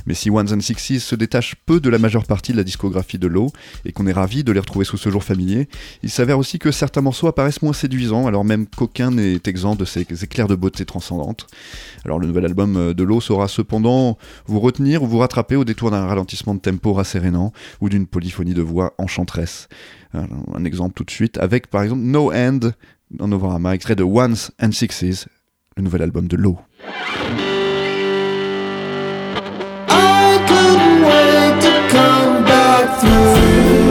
Mais 0.06 0.14
si 0.14 0.30
Ones 0.30 0.52
and 0.52 0.60
Sixes 0.60 0.98
se 0.98 1.14
détache 1.14 1.54
peu 1.66 1.80
de 1.80 1.88
la 1.88 1.98
majeure 1.98 2.24
partie 2.24 2.52
de 2.52 2.56
la 2.56 2.64
discographie 2.64 3.18
de 3.18 3.26
Low 3.26 3.50
et 3.84 3.92
qu'on 3.92 4.06
est 4.06 4.12
ravi 4.12 4.44
de 4.44 4.52
les 4.52 4.60
retrouver 4.60 4.84
sous 4.84 4.98
ce 4.98 5.08
jour 5.08 5.24
familier, 5.24 5.68
il 6.02 6.10
s'avère 6.10 6.38
aussi 6.38 6.58
que 6.58 6.70
certains 6.70 7.00
morceaux 7.00 7.26
apparaissent 7.26 7.62
moins 7.62 7.72
séduisants, 7.72 8.26
alors 8.26 8.44
même 8.44 8.66
qu'aucun 8.66 9.10
n'est 9.10 9.40
exempt 9.46 9.76
de 9.76 9.84
ces 9.84 10.02
éclairs 10.02 10.48
de 10.48 10.54
beauté 10.54 10.84
transcendante. 10.84 11.46
Alors 12.04 12.18
le 12.18 12.26
nouvel 12.26 12.44
album 12.44 12.76
euh, 12.76 12.94
de 12.94 13.02
Low 13.02 13.20
saura 13.20 13.48
cependant 13.48 14.18
vous 14.46 14.60
retenir 14.60 15.02
ou 15.02 15.06
vous 15.06 15.18
rattraper 15.18 15.56
au 15.56 15.64
détour 15.64 15.90
d'un 15.90 16.06
ralentissement 16.06 16.54
de 16.54 16.60
tempo 16.60 16.92
rassérénant 16.92 17.52
ou 17.80 17.88
d'une 17.88 18.06
polyphonie 18.06 18.54
de 18.54 18.62
voix 18.62 18.94
enchanteresse. 18.98 19.68
Un, 20.14 20.64
exemple 20.64 20.94
tout 20.94 21.04
de 21.04 21.10
suite 21.10 21.38
avec 21.38 21.68
par 21.68 21.82
exemple 21.82 22.02
No 22.02 22.32
End 22.32 22.60
dans 23.10 23.28
Novorama, 23.28 23.74
extrait 23.74 23.96
de 23.96 24.02
Ones 24.02 24.36
and 24.60 24.72
Sixes, 24.72 25.26
le 25.76 25.82
nouvel 25.82 26.02
album 26.02 26.28
de 26.28 26.36
Low. 26.36 26.58
Through 32.88 33.81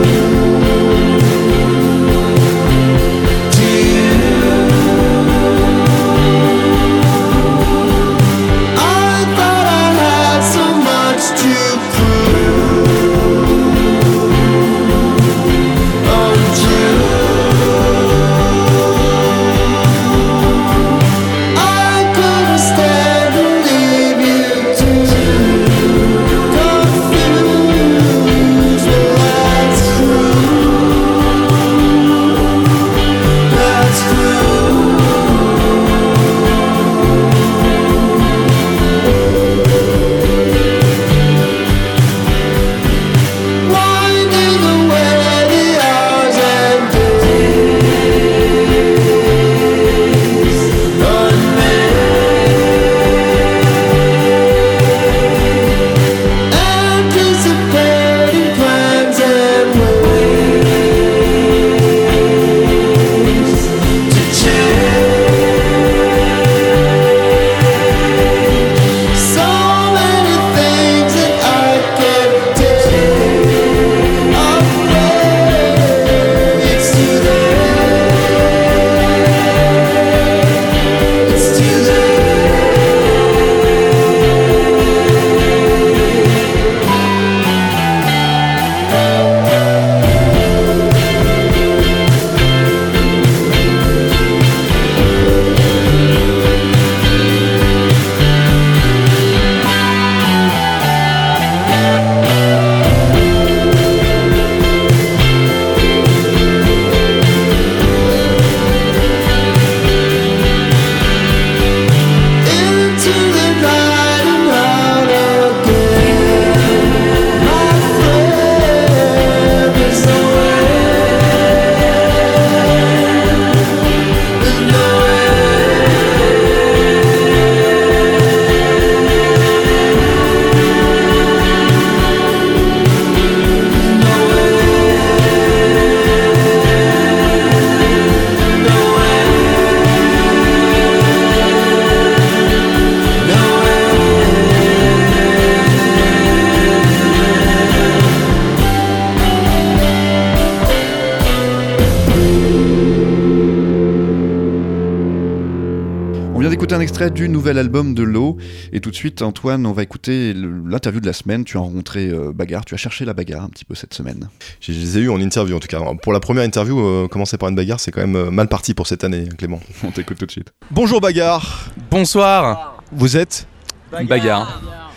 extrait 157.02 157.10
du 157.10 157.28
nouvel 157.28 157.58
album 157.58 157.94
de 157.94 158.02
Low 158.02 158.36
et 158.72 158.80
tout 158.80 158.90
de 158.90 158.94
suite 158.94 159.22
Antoine 159.22 159.66
on 159.66 159.72
va 159.72 159.82
écouter 159.82 160.34
l'interview 160.34 161.00
de 161.00 161.06
la 161.06 161.12
semaine, 161.12 161.44
tu 161.44 161.56
as 161.56 161.60
rencontré 161.60 162.08
euh, 162.08 162.32
Bagarre, 162.32 162.64
tu 162.64 162.74
as 162.74 162.76
cherché 162.76 163.04
la 163.04 163.12
bagarre 163.12 163.42
un 163.44 163.48
petit 163.48 163.64
peu 163.64 163.74
cette 163.74 163.94
semaine. 163.94 164.28
Je 164.60 164.72
les 164.72 164.98
ai 164.98 165.00
eu 165.02 165.10
en 165.10 165.20
interview 165.20 165.56
en 165.56 165.60
tout 165.60 165.68
cas. 165.68 165.80
Pour 166.02 166.12
la 166.12 166.20
première 166.20 166.44
interview, 166.44 166.78
euh, 166.80 167.08
commencer 167.08 167.38
par 167.38 167.48
une 167.48 167.56
bagarre, 167.56 167.80
c'est 167.80 167.90
quand 167.90 168.00
même 168.00 168.16
euh, 168.16 168.30
mal 168.30 168.48
parti 168.48 168.74
pour 168.74 168.86
cette 168.86 169.04
année, 169.04 169.28
Clément. 169.36 169.60
On 169.84 169.90
t'écoute 169.90 170.18
tout 170.18 170.26
de 170.26 170.30
suite. 170.30 170.52
Bonjour 170.70 171.00
Bagarre, 171.00 171.70
Bonsoir 171.90 172.76
vous 172.92 173.16
êtes? 173.16 173.46
Bagarre. 173.90 174.91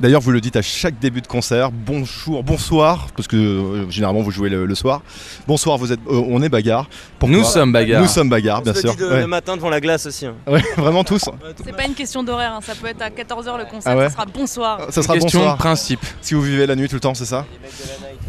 D'ailleurs, 0.00 0.20
vous 0.20 0.30
le 0.30 0.40
dites 0.40 0.54
à 0.54 0.62
chaque 0.62 1.00
début 1.00 1.20
de 1.20 1.26
concert. 1.26 1.72
Bonjour, 1.72 2.44
bonsoir, 2.44 3.08
parce 3.16 3.26
que 3.26 3.36
euh, 3.36 3.90
généralement 3.90 4.20
vous 4.20 4.30
jouez 4.30 4.48
le, 4.48 4.64
le 4.64 4.74
soir. 4.76 5.02
Bonsoir, 5.48 5.76
vous 5.76 5.90
êtes, 5.90 5.98
euh, 6.08 6.22
on 6.28 6.40
est 6.40 6.48
bagarre. 6.48 6.88
Pourquoi 7.18 7.36
Nous 7.36 7.42
sommes 7.42 7.72
Bagarre. 7.72 8.02
Nous 8.02 8.06
sommes 8.06 8.28
bagarre, 8.28 8.60
On 8.60 8.62
bien 8.62 8.74
se 8.74 8.80
sûr. 8.82 8.90
le 8.90 8.96
dit 8.96 9.02
de- 9.02 9.08
Ouais. 9.08 9.20
le 9.22 9.26
matin 9.26 9.56
devant 9.56 9.70
la 9.70 9.80
glace 9.80 10.06
aussi. 10.06 10.26
hein. 10.26 10.34
Ouais, 10.46 10.62
vraiment 10.76 11.02
tous. 11.02 11.24
C'est 11.64 11.76
pas 11.76 11.84
une 11.86 11.94
question 11.94 12.22
d'horaire, 12.22 12.52
hein, 12.54 12.60
ça 12.62 12.76
peut 12.76 12.86
être 12.86 13.02
à 13.02 13.10
14h 13.10 13.58
le 13.58 13.64
concert, 13.64 13.92
Ah 13.92 13.96
ouais 13.96 14.04
ça 14.04 14.10
sera 14.14 14.26
bonsoir. 14.26 14.80
Ça 14.90 15.02
sera 15.02 15.14
Question 15.14 15.40
de 15.40 15.44
bonsoir. 15.44 15.56
principe. 15.58 16.00
Si 16.20 16.34
vous 16.34 16.42
vivez 16.42 16.66
la 16.66 16.76
nuit 16.76 16.88
tout 16.88 16.94
le 16.94 17.00
temps, 17.00 17.14
c'est 17.14 17.24
ça 17.24 17.44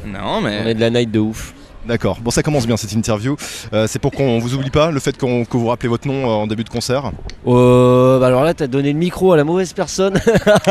Non 0.08 0.40
On 0.42 0.48
est 0.48 0.64
mais 0.64 0.74
de 0.74 0.80
la 0.80 0.90
night 0.90 1.12
de 1.12 1.20
ouf. 1.20 1.54
D'accord. 1.88 2.18
Bon, 2.22 2.30
ça 2.30 2.44
commence 2.44 2.68
bien 2.68 2.78
cette 2.78 2.92
interview. 2.94 3.36
Euh, 3.74 3.88
c'est 3.88 4.00
pour 4.00 4.12
qu'on 4.12 4.38
vous 4.40 4.54
oublie 4.54 4.70
pas 4.70 4.92
le 4.92 5.00
fait 5.00 5.18
qu'on 5.18 5.46
que 5.46 5.58
vous 5.58 5.68
rappelez 5.68 5.90
votre 5.90 6.08
nom 6.08 6.24
euh, 6.24 6.34
en 6.44 6.48
début 6.48 6.64
de 6.64 6.70
concert. 6.70 7.12
Euh, 7.48 8.20
bah 8.20 8.28
alors 8.28 8.44
là, 8.44 8.54
t'as 8.54 8.68
donné 8.68 8.92
le 8.94 9.00
micro 9.00 9.32
à 9.34 9.38
la 9.38 9.44
mauvaise 9.44 9.74
personne. 9.74 10.20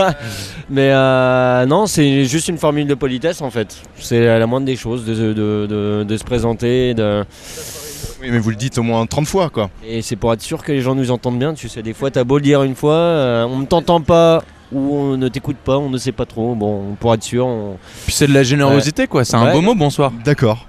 Mais 0.70 0.90
euh, 0.92 1.66
non, 1.66 1.86
c'est 1.86 2.24
juste 2.24 2.48
une 2.48 2.58
formule 2.58 2.86
de 2.86 2.94
politesse 2.94 3.40
en 3.40 3.50
fait. 3.50 3.76
C'est 3.98 4.38
la 4.38 4.46
moindre 4.46 4.66
des 4.66 4.76
choses 4.76 5.04
de, 5.04 5.14
de- 5.32 5.66
de- 5.68 6.04
de 6.06 6.16
se 6.16 6.24
présenter. 6.24 6.94
De... 6.94 7.24
Oui, 8.20 8.28
mais 8.30 8.38
vous 8.38 8.50
le 8.50 8.56
dites 8.56 8.76
au 8.78 8.82
moins 8.82 9.06
30 9.06 9.26
fois, 9.26 9.48
quoi. 9.48 9.70
Et 9.86 10.02
c'est 10.02 10.16
pour 10.16 10.32
être 10.32 10.42
sûr 10.42 10.62
que 10.62 10.72
les 10.72 10.80
gens 10.80 10.94
nous 10.94 11.10
entendent 11.10 11.38
bien. 11.38 11.54
Tu 11.54 11.68
sais, 11.68 11.82
des 11.82 11.94
fois, 11.94 12.10
t'as 12.10 12.24
beau 12.24 12.36
le 12.38 12.42
dire 12.42 12.62
une 12.64 12.74
fois, 12.74 12.94
euh, 12.94 13.44
on 13.44 13.58
ne 13.58 13.64
t'entend 13.66 14.00
pas 14.00 14.42
ou 14.72 14.96
on 14.96 15.16
ne 15.16 15.28
t'écoute 15.28 15.56
pas, 15.56 15.78
on 15.78 15.88
ne 15.88 15.98
sait 15.98 16.12
pas 16.12 16.26
trop. 16.26 16.54
Bon, 16.54 16.96
pour 17.00 17.14
être 17.14 17.22
sûr, 17.22 17.46
on... 17.46 17.76
Puis 18.06 18.14
c'est 18.14 18.26
de 18.26 18.34
la 18.34 18.42
générosité, 18.42 19.06
quoi. 19.06 19.24
C'est 19.24 19.36
un 19.36 19.52
beau 19.52 19.60
mot, 19.62 19.74
bonsoir. 19.74 20.12
D'accord. 20.24 20.66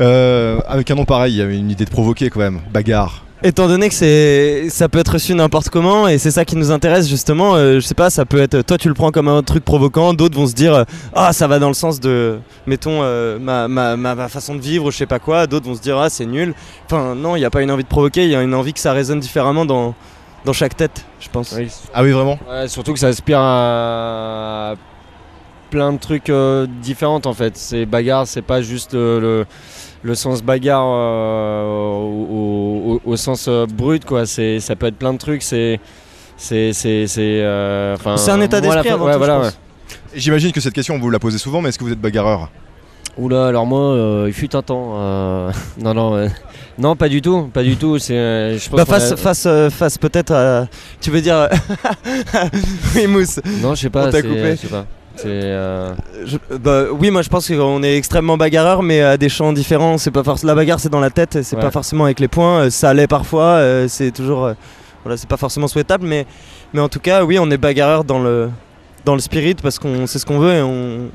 Euh, 0.00 0.60
avec 0.66 0.90
un 0.90 0.94
nom 0.94 1.04
pareil, 1.04 1.34
il 1.34 1.38
y 1.38 1.42
avait 1.42 1.58
une 1.58 1.70
idée 1.70 1.84
de 1.84 1.90
provoquer 1.90 2.30
quand 2.30 2.40
même. 2.40 2.60
Bagarre. 2.72 3.24
Étant 3.44 3.66
donné 3.66 3.88
que 3.88 3.94
c'est, 3.94 4.68
ça 4.70 4.88
peut 4.88 5.00
être 5.00 5.14
reçu 5.14 5.34
n'importe 5.34 5.68
comment 5.68 6.06
et 6.06 6.18
c'est 6.18 6.30
ça 6.30 6.44
qui 6.44 6.54
nous 6.54 6.70
intéresse 6.70 7.08
justement, 7.08 7.56
euh, 7.56 7.74
je 7.74 7.80
sais 7.80 7.94
pas, 7.94 8.08
ça 8.08 8.24
peut 8.24 8.40
être, 8.40 8.62
toi 8.62 8.78
tu 8.78 8.86
le 8.86 8.94
prends 8.94 9.10
comme 9.10 9.26
un 9.26 9.42
truc 9.42 9.64
provoquant, 9.64 10.14
d'autres 10.14 10.36
vont 10.38 10.46
se 10.46 10.54
dire, 10.54 10.72
euh, 10.74 10.84
ah 11.12 11.32
ça 11.32 11.48
va 11.48 11.58
dans 11.58 11.66
le 11.66 11.74
sens 11.74 11.98
de, 11.98 12.38
mettons, 12.68 13.00
euh, 13.02 13.40
ma, 13.40 13.66
ma, 13.66 13.96
ma, 13.96 14.14
ma 14.14 14.28
façon 14.28 14.54
de 14.54 14.60
vivre, 14.60 14.92
je 14.92 14.96
sais 14.96 15.06
pas 15.06 15.18
quoi, 15.18 15.48
d'autres 15.48 15.66
vont 15.66 15.74
se 15.74 15.80
dire, 15.80 15.98
ah 15.98 16.08
c'est 16.08 16.24
nul. 16.24 16.54
Enfin 16.86 17.16
non, 17.16 17.34
il 17.34 17.40
n'y 17.40 17.44
a 17.44 17.50
pas 17.50 17.62
une 17.62 17.72
envie 17.72 17.82
de 17.82 17.88
provoquer, 17.88 18.22
il 18.22 18.30
y 18.30 18.36
a 18.36 18.42
une 18.42 18.54
envie 18.54 18.74
que 18.74 18.78
ça 18.78 18.92
résonne 18.92 19.18
différemment 19.18 19.64
dans, 19.64 19.96
dans 20.44 20.52
chaque 20.52 20.76
tête, 20.76 21.04
je 21.18 21.28
pense. 21.28 21.52
Oui. 21.58 21.66
Ah 21.92 22.04
oui, 22.04 22.12
vraiment 22.12 22.38
Ouais, 22.48 22.68
surtout 22.68 22.92
que 22.92 23.00
ça 23.00 23.08
aspire 23.08 23.40
à 23.40 24.74
plein 25.70 25.92
de 25.94 25.98
trucs 25.98 26.30
euh, 26.30 26.68
différents 26.80 27.22
en 27.24 27.32
fait. 27.32 27.56
C'est 27.56 27.86
bagarre, 27.86 28.28
c'est 28.28 28.42
pas 28.42 28.62
juste 28.62 28.92
le, 28.92 29.18
le, 29.18 29.46
le 30.02 30.14
sens 30.14 30.42
bagarre 30.42 30.84
euh, 30.86 31.64
au, 31.64 32.92
au- 32.94 33.00
au 33.04 33.16
sens 33.16 33.46
euh, 33.48 33.66
brut 33.66 34.04
quoi. 34.04 34.26
C'est 34.26 34.60
ça 34.60 34.76
peut 34.76 34.86
être 34.86 34.96
plein 34.96 35.12
de 35.12 35.18
trucs. 35.18 35.42
C'est 35.42 35.80
c'est 36.36 36.72
c'est 36.72 37.06
c'est 37.06 37.40
euh, 37.42 37.96
un 38.04 38.40
état 38.40 38.60
d'esprit 38.60 38.88
avant 38.88 39.06
ouais, 39.06 39.12
tout, 39.12 39.18
voilà, 39.18 39.40
ouais. 39.40 39.48
Et 40.14 40.20
J'imagine 40.20 40.52
que 40.52 40.60
cette 40.60 40.74
question, 40.74 40.98
vous 40.98 41.10
la 41.10 41.18
posez 41.18 41.38
souvent, 41.38 41.60
mais 41.62 41.68
est-ce 41.68 41.78
que 41.78 41.84
vous 41.84 41.92
êtes 41.92 42.00
bagarreur? 42.00 42.50
Oula, 43.18 43.46
alors 43.48 43.66
moi, 43.66 43.80
euh, 43.80 44.24
il 44.26 44.32
fut 44.32 44.56
un 44.56 44.62
temps. 44.62 44.92
euh, 44.96 45.50
non, 45.78 45.92
non, 45.92 46.14
euh, 46.16 46.28
non, 46.78 46.96
pas 46.96 47.08
du 47.10 47.20
tout, 47.20 47.42
pas 47.52 47.62
du 47.62 47.76
tout. 47.76 47.98
C'est, 47.98 48.16
euh, 48.16 48.58
je 48.58 48.68
pense 48.70 48.76
Bah 48.78 48.82
a- 48.82 48.86
face, 49.00 49.14
face, 49.16 49.44
euh, 49.46 49.68
face 49.68 49.98
peut-être 49.98 50.32
à... 50.32 50.66
Tu 51.00 51.10
veux 51.10 51.20
dire... 51.20 51.48
oui 52.96 53.06
Mousse 53.06 53.38
Non, 53.62 53.74
je 53.74 53.82
sais 53.82 53.90
pas. 53.90 54.06
on 54.06 54.10
t'a 54.10 54.22
coupé. 54.22 54.52
Je 54.52 54.62
sais 54.62 54.66
pas. 54.68 54.86
C'est. 55.16 55.26
euh, 55.28 55.92
Je- 56.24 56.38
bah, 56.56 56.84
oui, 56.92 57.10
moi 57.10 57.22
je 57.22 57.28
pense 57.28 57.48
qu'on 57.48 57.82
est 57.82 57.96
extrêmement 57.96 58.36
bagarreur, 58.36 58.82
mais 58.82 59.00
à 59.02 59.16
des 59.16 59.28
champs 59.28 59.52
différents. 59.52 59.98
C'est 59.98 60.10
pas 60.10 60.22
forcément 60.24 60.52
la 60.52 60.56
bagarre, 60.56 60.80
c'est 60.80 60.88
dans 60.88 61.00
la 61.00 61.10
tête, 61.10 61.42
c'est 61.42 61.56
Ouais. 61.56 61.62
pas 61.62 61.70
forcément 61.70 62.04
avec 62.04 62.20
les 62.20 62.28
poings. 62.28 62.60
Euh, 62.64 62.70
Ça 62.70 62.92
l'est 62.94 63.06
parfois, 63.06 63.44
euh, 63.44 63.86
c'est 63.88 64.10
toujours, 64.10 64.44
euh, 64.46 64.54
voilà, 65.04 65.16
c'est 65.16 65.28
pas 65.28 65.36
forcément 65.36 65.68
souhaitable, 65.68 66.06
mais, 66.06 66.26
mais 66.72 66.80
en 66.80 66.88
tout 66.88 67.00
cas, 67.00 67.24
oui, 67.24 67.38
on 67.38 67.50
est 67.50 67.58
bagarreur 67.58 68.04
dans 68.04 68.18
le, 68.20 68.50
dans 69.04 69.14
le 69.14 69.20
spirit 69.20 69.54
parce 69.60 69.78
qu'on 69.78 70.06
sait 70.06 70.18
ce 70.18 70.26
qu'on 70.26 70.38
veut 70.38 70.54
et 70.54 70.62
on, 70.62 71.08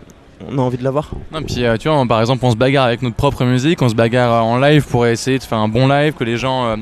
on 0.50 0.58
a 0.58 0.62
envie 0.62 0.78
de 0.78 0.84
l'avoir. 0.84 1.10
Non, 1.32 1.42
puis 1.42 1.66
euh, 1.66 1.78
tu 1.78 1.88
vois, 1.88 1.98
on- 1.98 2.06
par 2.08 2.20
exemple, 2.20 2.46
on 2.46 2.52
se 2.52 2.56
bagarre 2.58 2.86
avec 2.86 3.02
notre 3.02 3.16
propre 3.16 3.44
musique, 3.46 3.82
on 3.82 3.90
se 3.90 3.96
bagarre 3.96 4.46
en 4.46 4.60
live 4.60 4.86
pour 4.86 5.06
essayer 5.08 5.40
de 5.40 5.44
faire 5.44 5.58
un 5.58 5.68
bon 5.70 5.88
live, 5.88 6.14
que 6.14 6.24
les 6.24 6.38
gens, 6.38 6.66
euh, 6.68 6.76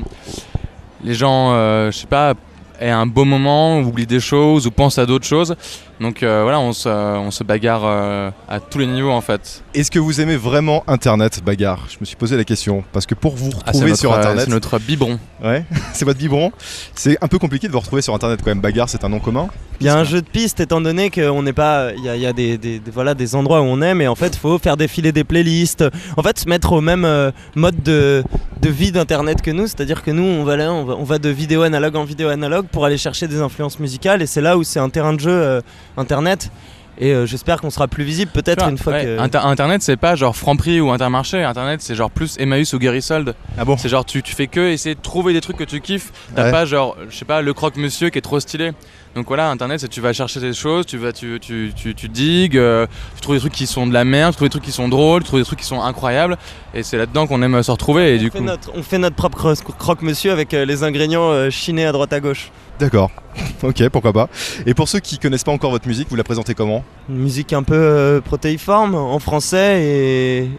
les 1.04 1.14
gens, 1.14 1.52
euh, 1.52 1.90
je 1.90 1.98
sais 1.98 2.06
pas, 2.06 2.34
aient 2.80 2.90
un 2.90 3.06
beau 3.06 3.24
moment, 3.24 3.78
oublient 3.80 4.06
des 4.06 4.20
choses 4.20 4.66
ou 4.66 4.70
pensent 4.70 4.98
à 4.98 5.06
d'autres 5.06 5.26
choses. 5.26 5.54
Donc 6.00 6.22
euh, 6.22 6.42
voilà, 6.42 6.60
on 6.60 6.72
se, 6.72 6.88
on 6.88 7.30
se 7.30 7.42
bagarre 7.42 7.82
euh, 7.84 8.30
à 8.48 8.60
tous 8.60 8.78
les 8.78 8.86
niveaux 8.86 9.10
en 9.12 9.22
fait. 9.22 9.62
Est-ce 9.72 9.90
que 9.90 9.98
vous 9.98 10.20
aimez 10.20 10.36
vraiment 10.36 10.84
Internet, 10.86 11.40
bagarre? 11.44 11.86
Je 11.88 11.96
me 12.00 12.04
suis 12.04 12.16
posé 12.16 12.36
la 12.36 12.44
question. 12.44 12.84
Parce 12.92 13.06
que 13.06 13.14
pour 13.14 13.34
vous 13.34 13.50
Ah, 13.64 13.68
retrouver 13.68 13.88
notre, 13.90 14.00
sur 14.00 14.12
euh, 14.12 14.18
Internet, 14.18 14.44
c'est 14.44 14.50
notre 14.50 14.78
biberon. 14.78 15.18
ouais, 15.42 15.64
c'est 15.94 16.04
votre 16.04 16.18
biberon, 16.18 16.52
c'est 16.94 17.16
un 17.22 17.28
peu 17.28 17.38
compliqué 17.38 17.66
de 17.66 17.72
vous 17.72 17.80
retrouver 17.80 18.02
sur 18.02 18.14
Internet 18.14 18.40
quand 18.44 18.50
même. 18.50 18.60
Bagarre, 18.60 18.88
c'est 18.90 19.04
un 19.04 19.08
nom 19.08 19.20
commun. 19.20 19.48
Il 19.80 19.86
y 19.86 19.88
a 19.88 19.96
un 19.96 20.04
jeu 20.04 20.22
de 20.22 20.26
piste 20.26 20.60
étant 20.60 20.80
donné 20.80 21.10
qu'on 21.10 21.42
n'est 21.42 21.52
pas. 21.52 21.90
Il 21.96 22.04
y 22.04 22.08
a, 22.08 22.16
il 22.16 22.22
y 22.22 22.26
a 22.26 22.32
des, 22.32 22.56
des- 22.58 22.78
des- 22.78 22.90
voilà, 22.90 23.14
des 23.14 23.34
endroits 23.34 23.60
où 23.60 23.64
on 23.64 23.82
est, 23.82 23.94
mais 23.94 24.06
en 24.06 24.14
fait, 24.14 24.34
il 24.34 24.38
faut 24.38 24.58
faire 24.58 24.76
défiler 24.76 25.12
des 25.12 25.24
playlists. 25.24 25.84
En 26.16 26.22
fait, 26.22 26.38
se 26.38 26.48
mettre 26.48 26.72
au 26.72 26.80
même 26.80 27.04
euh, 27.04 27.30
mode 27.54 27.82
de, 27.82 28.24
de 28.62 28.68
vie 28.70 28.92
d'Internet 28.92 29.42
que 29.42 29.50
nous. 29.50 29.66
C'est-à-dire 29.66 30.02
que 30.02 30.10
nous, 30.10 30.22
on 30.24 30.44
va, 30.44 30.56
là, 30.56 30.72
on, 30.72 30.84
va, 30.84 30.94
on 30.98 31.04
va 31.04 31.18
de 31.18 31.28
vidéo 31.28 31.62
analogue 31.62 31.96
en 31.96 32.04
vidéo 32.04 32.28
analogue 32.28 32.66
pour 32.66 32.84
aller 32.86 32.98
chercher 32.98 33.28
des 33.28 33.40
influences 33.40 33.78
musicales. 33.78 34.22
Et 34.22 34.26
c'est 34.26 34.40
là 34.40 34.56
où 34.56 34.64
c'est 34.64 34.80
un 34.80 34.88
terrain 34.88 35.12
de 35.12 35.20
jeu 35.20 35.30
euh, 35.30 35.60
Internet. 35.96 36.50
Et 36.98 37.12
euh, 37.12 37.26
j'espère 37.26 37.60
qu'on 37.60 37.68
sera 37.68 37.88
plus 37.88 38.04
visible 38.04 38.30
peut-être 38.32 38.62
vois, 38.62 38.70
une 38.70 38.78
fois 38.78 38.94
ouais, 38.94 39.04
que. 39.04 39.18
Inter- 39.20 39.40
Internet, 39.44 39.82
c'est 39.82 39.98
pas 39.98 40.14
genre 40.14 40.34
Franprix 40.34 40.80
ou 40.80 40.90
Intermarché. 40.90 41.42
Internet, 41.44 41.82
c'est 41.82 41.94
genre 41.94 42.10
plus 42.10 42.36
Emmaüs 42.38 42.72
ou 42.72 42.80
Gerisold. 42.80 43.34
Ah 43.58 43.66
bon 43.66 43.76
C'est 43.76 43.90
genre 43.90 44.06
tu, 44.06 44.22
tu 44.22 44.34
fais 44.34 44.46
que 44.46 44.70
essayer 44.70 44.94
de 44.94 45.00
trouver 45.02 45.34
des 45.34 45.42
trucs 45.42 45.58
que 45.58 45.64
tu 45.64 45.82
kiffes. 45.82 46.10
T'as 46.34 46.44
Ouais. 46.44 46.50
pas 46.50 46.64
genre, 46.64 46.96
je 47.10 47.14
sais 47.14 47.26
pas, 47.26 47.42
le 47.42 47.52
croque-monsieur 47.52 48.08
qui 48.08 48.16
est 48.16 48.22
trop 48.22 48.40
stylé. 48.40 48.72
Donc 49.16 49.26
voilà, 49.28 49.48
Internet, 49.50 49.80
c'est 49.80 49.88
tu 49.88 50.02
vas 50.02 50.12
chercher 50.12 50.40
des 50.40 50.52
choses, 50.52 50.84
tu 50.84 50.98
vas, 50.98 51.10
tu, 51.10 51.38
tu, 51.40 51.72
tu, 51.74 51.94
tu 51.94 52.08
digues, 52.10 52.58
euh, 52.58 52.86
tu 53.14 53.22
trouves 53.22 53.34
des 53.36 53.40
trucs 53.40 53.54
qui 53.54 53.66
sont 53.66 53.86
de 53.86 53.94
la 53.94 54.04
merde, 54.04 54.32
tu 54.32 54.36
trouves 54.36 54.48
des 54.48 54.50
trucs 54.50 54.62
qui 54.64 54.72
sont 54.72 54.88
drôles, 54.90 55.22
tu 55.22 55.28
trouves 55.28 55.40
des 55.40 55.46
trucs 55.46 55.58
qui 55.60 55.64
sont 55.64 55.80
incroyables. 55.80 56.36
Et 56.74 56.82
c'est 56.82 56.98
là-dedans 56.98 57.26
qu'on 57.26 57.40
aime 57.40 57.62
se 57.62 57.70
retrouver. 57.70 58.12
Et 58.14 58.16
on, 58.16 58.18
du 58.18 58.30
fait 58.30 58.38
coup, 58.38 58.44
notre, 58.44 58.70
on 58.74 58.82
fait 58.82 58.98
notre 58.98 59.16
propre 59.16 59.38
cro- 59.54 59.72
croque-monsieur 59.78 60.32
avec 60.32 60.52
euh, 60.52 60.66
les 60.66 60.84
ingrédients 60.84 61.30
euh, 61.30 61.48
chinés 61.48 61.86
à 61.86 61.92
droite 61.92 62.12
à 62.12 62.20
gauche. 62.20 62.50
D'accord. 62.78 63.10
ok, 63.62 63.88
pourquoi 63.88 64.12
pas. 64.12 64.28
Et 64.66 64.74
pour 64.74 64.86
ceux 64.86 65.00
qui 65.00 65.18
connaissent 65.18 65.44
pas 65.44 65.52
encore 65.52 65.70
votre 65.70 65.88
musique, 65.88 66.08
vous 66.10 66.16
la 66.16 66.24
présentez 66.24 66.52
comment? 66.54 66.84
Une 67.08 67.16
musique 67.16 67.54
un 67.54 67.62
peu 67.62 67.74
euh, 67.74 68.20
protéiforme 68.20 68.94
en 68.96 69.18
français 69.18 69.82
et, 69.82 70.50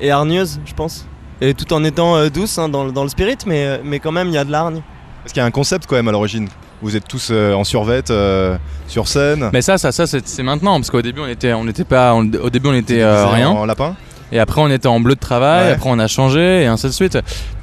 et 0.00 0.10
hargneuse, 0.10 0.58
je 0.64 0.72
pense. 0.72 1.06
Et 1.42 1.52
tout 1.52 1.70
en 1.74 1.84
étant 1.84 2.16
euh, 2.16 2.30
douce 2.30 2.56
hein, 2.56 2.70
dans, 2.70 2.84
le- 2.86 2.92
dans 2.92 3.02
le 3.02 3.10
spirit, 3.10 3.36
mais, 3.44 3.78
mais 3.84 3.98
quand 4.00 4.12
même, 4.12 4.28
il 4.28 4.34
y 4.34 4.38
a 4.38 4.44
de 4.46 4.50
l'hargne. 4.50 4.80
Parce 5.22 5.34
qu'il 5.34 5.40
y 5.40 5.44
a 5.44 5.46
un 5.46 5.50
concept 5.50 5.84
quand 5.86 5.96
même 5.96 6.08
à 6.08 6.12
l'origine. 6.12 6.48
Vous 6.82 6.94
êtes 6.96 7.08
tous 7.08 7.28
euh, 7.30 7.54
en 7.54 7.64
survette, 7.64 8.10
euh, 8.10 8.56
sur 8.86 9.08
scène. 9.08 9.48
mais 9.52 9.62
ça, 9.62 9.78
ça, 9.78 9.92
ça, 9.92 10.04
c'est 10.06 10.42
maintenant 10.42 10.74
parce 10.78 10.90
qu'au 10.90 11.02
début, 11.02 11.20
on 11.20 11.26
était, 11.28 11.52
on 11.54 11.64
n'était 11.64 11.84
pas, 11.84 12.14
on- 12.14 12.30
au 12.42 12.50
début, 12.50 12.68
on 12.68 12.74
était 12.74 13.00
euh, 13.02 13.26
rien. 13.28 13.48
En 13.48 13.64
lapin 13.64 13.94
Et 14.32 14.38
après, 14.38 14.60
on 14.60 14.68
était 14.68 14.86
en 14.88 15.00
bleu 15.00 15.14
de 15.14 15.20
travail, 15.20 15.68
Ouais. 15.68 15.72
après, 15.72 15.88
on 15.90 15.98
a 15.98 16.06
changé, 16.08 16.62
et 16.62 16.66
ainsi 16.66 16.86
de 16.86 16.92
suite. 16.92 17.18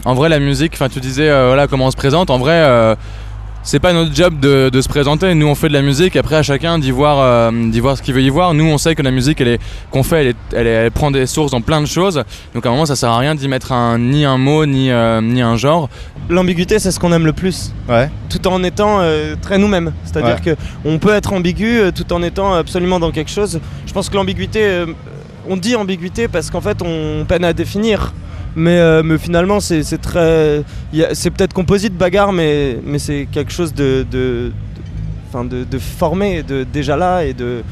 En 0.05 0.15
vrai, 0.15 0.29
la 0.29 0.39
musique, 0.39 0.73
enfin, 0.73 0.89
tu 0.89 0.99
disais, 0.99 1.29
voilà, 1.29 1.67
comment 1.67 1.85
on 1.87 1.91
se 1.91 1.95
présente. 1.97 2.29
En 2.31 2.39
vrai, 2.39 2.95
c'est 3.65 3.79
pas 3.79 3.93
notre 3.93 4.13
job 4.13 4.39
de, 4.39 4.69
de 4.69 4.81
se 4.81 4.89
présenter. 4.89 5.33
Nous, 5.35 5.47
on 5.47 5.55
fait 5.55 5.69
de 5.69 5.73
la 5.73 5.81
musique, 5.81 6.15
après, 6.17 6.35
à 6.35 6.43
chacun 6.43 6.77
d'y 6.79 6.91
voir, 6.91 7.19
euh, 7.19 7.49
d'y 7.69 7.79
voir 7.79 7.97
ce 7.97 8.01
qu'il 8.01 8.13
veut 8.13 8.21
y 8.21 8.29
voir. 8.29 8.53
Nous, 8.53 8.65
on 8.65 8.77
sait 8.77 8.93
que 8.93 9.01
la 9.01 9.11
musique, 9.11 9.39
elle 9.39 9.47
est, 9.47 9.59
qu'on 9.89 10.03
fait, 10.03 10.21
elle, 10.21 10.27
est- 10.27 10.35
elle, 10.53 10.67
est- 10.67 10.71
elle 10.71 10.91
prend 10.91 11.11
des 11.11 11.25
sources 11.25 11.51
dans 11.51 11.61
plein 11.61 11.79
de 11.81 11.85
choses. 11.87 12.23
Donc, 12.53 12.65
à 12.65 12.69
un 12.69 12.71
moment, 12.73 12.85
ça 12.85 12.95
sert 12.97 13.09
à 13.09 13.17
rien 13.17 13.35
d'y 13.35 13.47
mettre 13.47 13.71
un, 13.71 13.97
ni 13.99 14.25
un 14.25 14.37
mot, 14.37 14.65
ni, 14.65 14.91
euh, 14.91 15.21
ni 15.21 15.41
un 15.41 15.55
genre. 15.55 15.89
L'ambiguïté, 16.29 16.77
c'est 16.79 16.91
ce 16.91 16.99
qu'on 16.99 17.13
aime 17.13 17.25
le 17.25 17.33
plus, 17.33 17.71
Ouais. 17.87 18.09
tout 18.29 18.45
en 18.47 18.63
étant 18.63 18.97
euh, 18.99 19.35
très 19.41 19.57
nous-mêmes. 19.57 19.93
C'est-à-dire 20.03 20.41
que 20.41 20.55
on 20.85 20.99
peut 20.99 21.13
être 21.13 21.31
ambigu 21.33 21.79
euh, 21.79 21.91
tout 21.91 22.11
en 22.13 22.21
étant 22.21 22.53
absolument 22.53 22.99
dans 22.99 23.11
quelque 23.11 23.31
chose. 23.31 23.59
Je 23.87 23.93
pense 23.93 24.09
que 24.09 24.15
l'ambiguïté, 24.15 24.61
euh, 24.63 24.85
on 25.49 25.55
dit 25.57 25.75
ambiguïté 25.75 26.27
parce 26.27 26.49
qu'en 26.51 26.61
fait, 26.61 26.81
on 26.81 27.25
peine 27.25 27.43
à 27.45 27.53
définir. 27.53 28.13
Mais, 28.55 28.77
euh, 28.77 29.01
mais 29.03 29.17
finalement, 29.17 29.59
c'est 29.59 29.83
c'est 29.83 29.97
très. 30.01 30.63
C'est 31.13 31.31
peut-être 31.31 31.53
composite, 31.53 31.97
bagarre, 31.97 32.31
mais, 32.31 32.77
mais 32.85 32.99
c'est 32.99 33.27
quelque 33.31 33.51
chose 33.51 33.73
de, 33.73 34.05
de, 34.11 34.17
de- 34.17 34.51
enfin, 35.29 35.43
de, 35.43 35.63
de 35.63 35.79
formé, 35.79 36.43
de, 36.43 36.63
déjà 36.63 36.95
là 36.95 37.23
et 37.23 37.33
de 37.33 37.63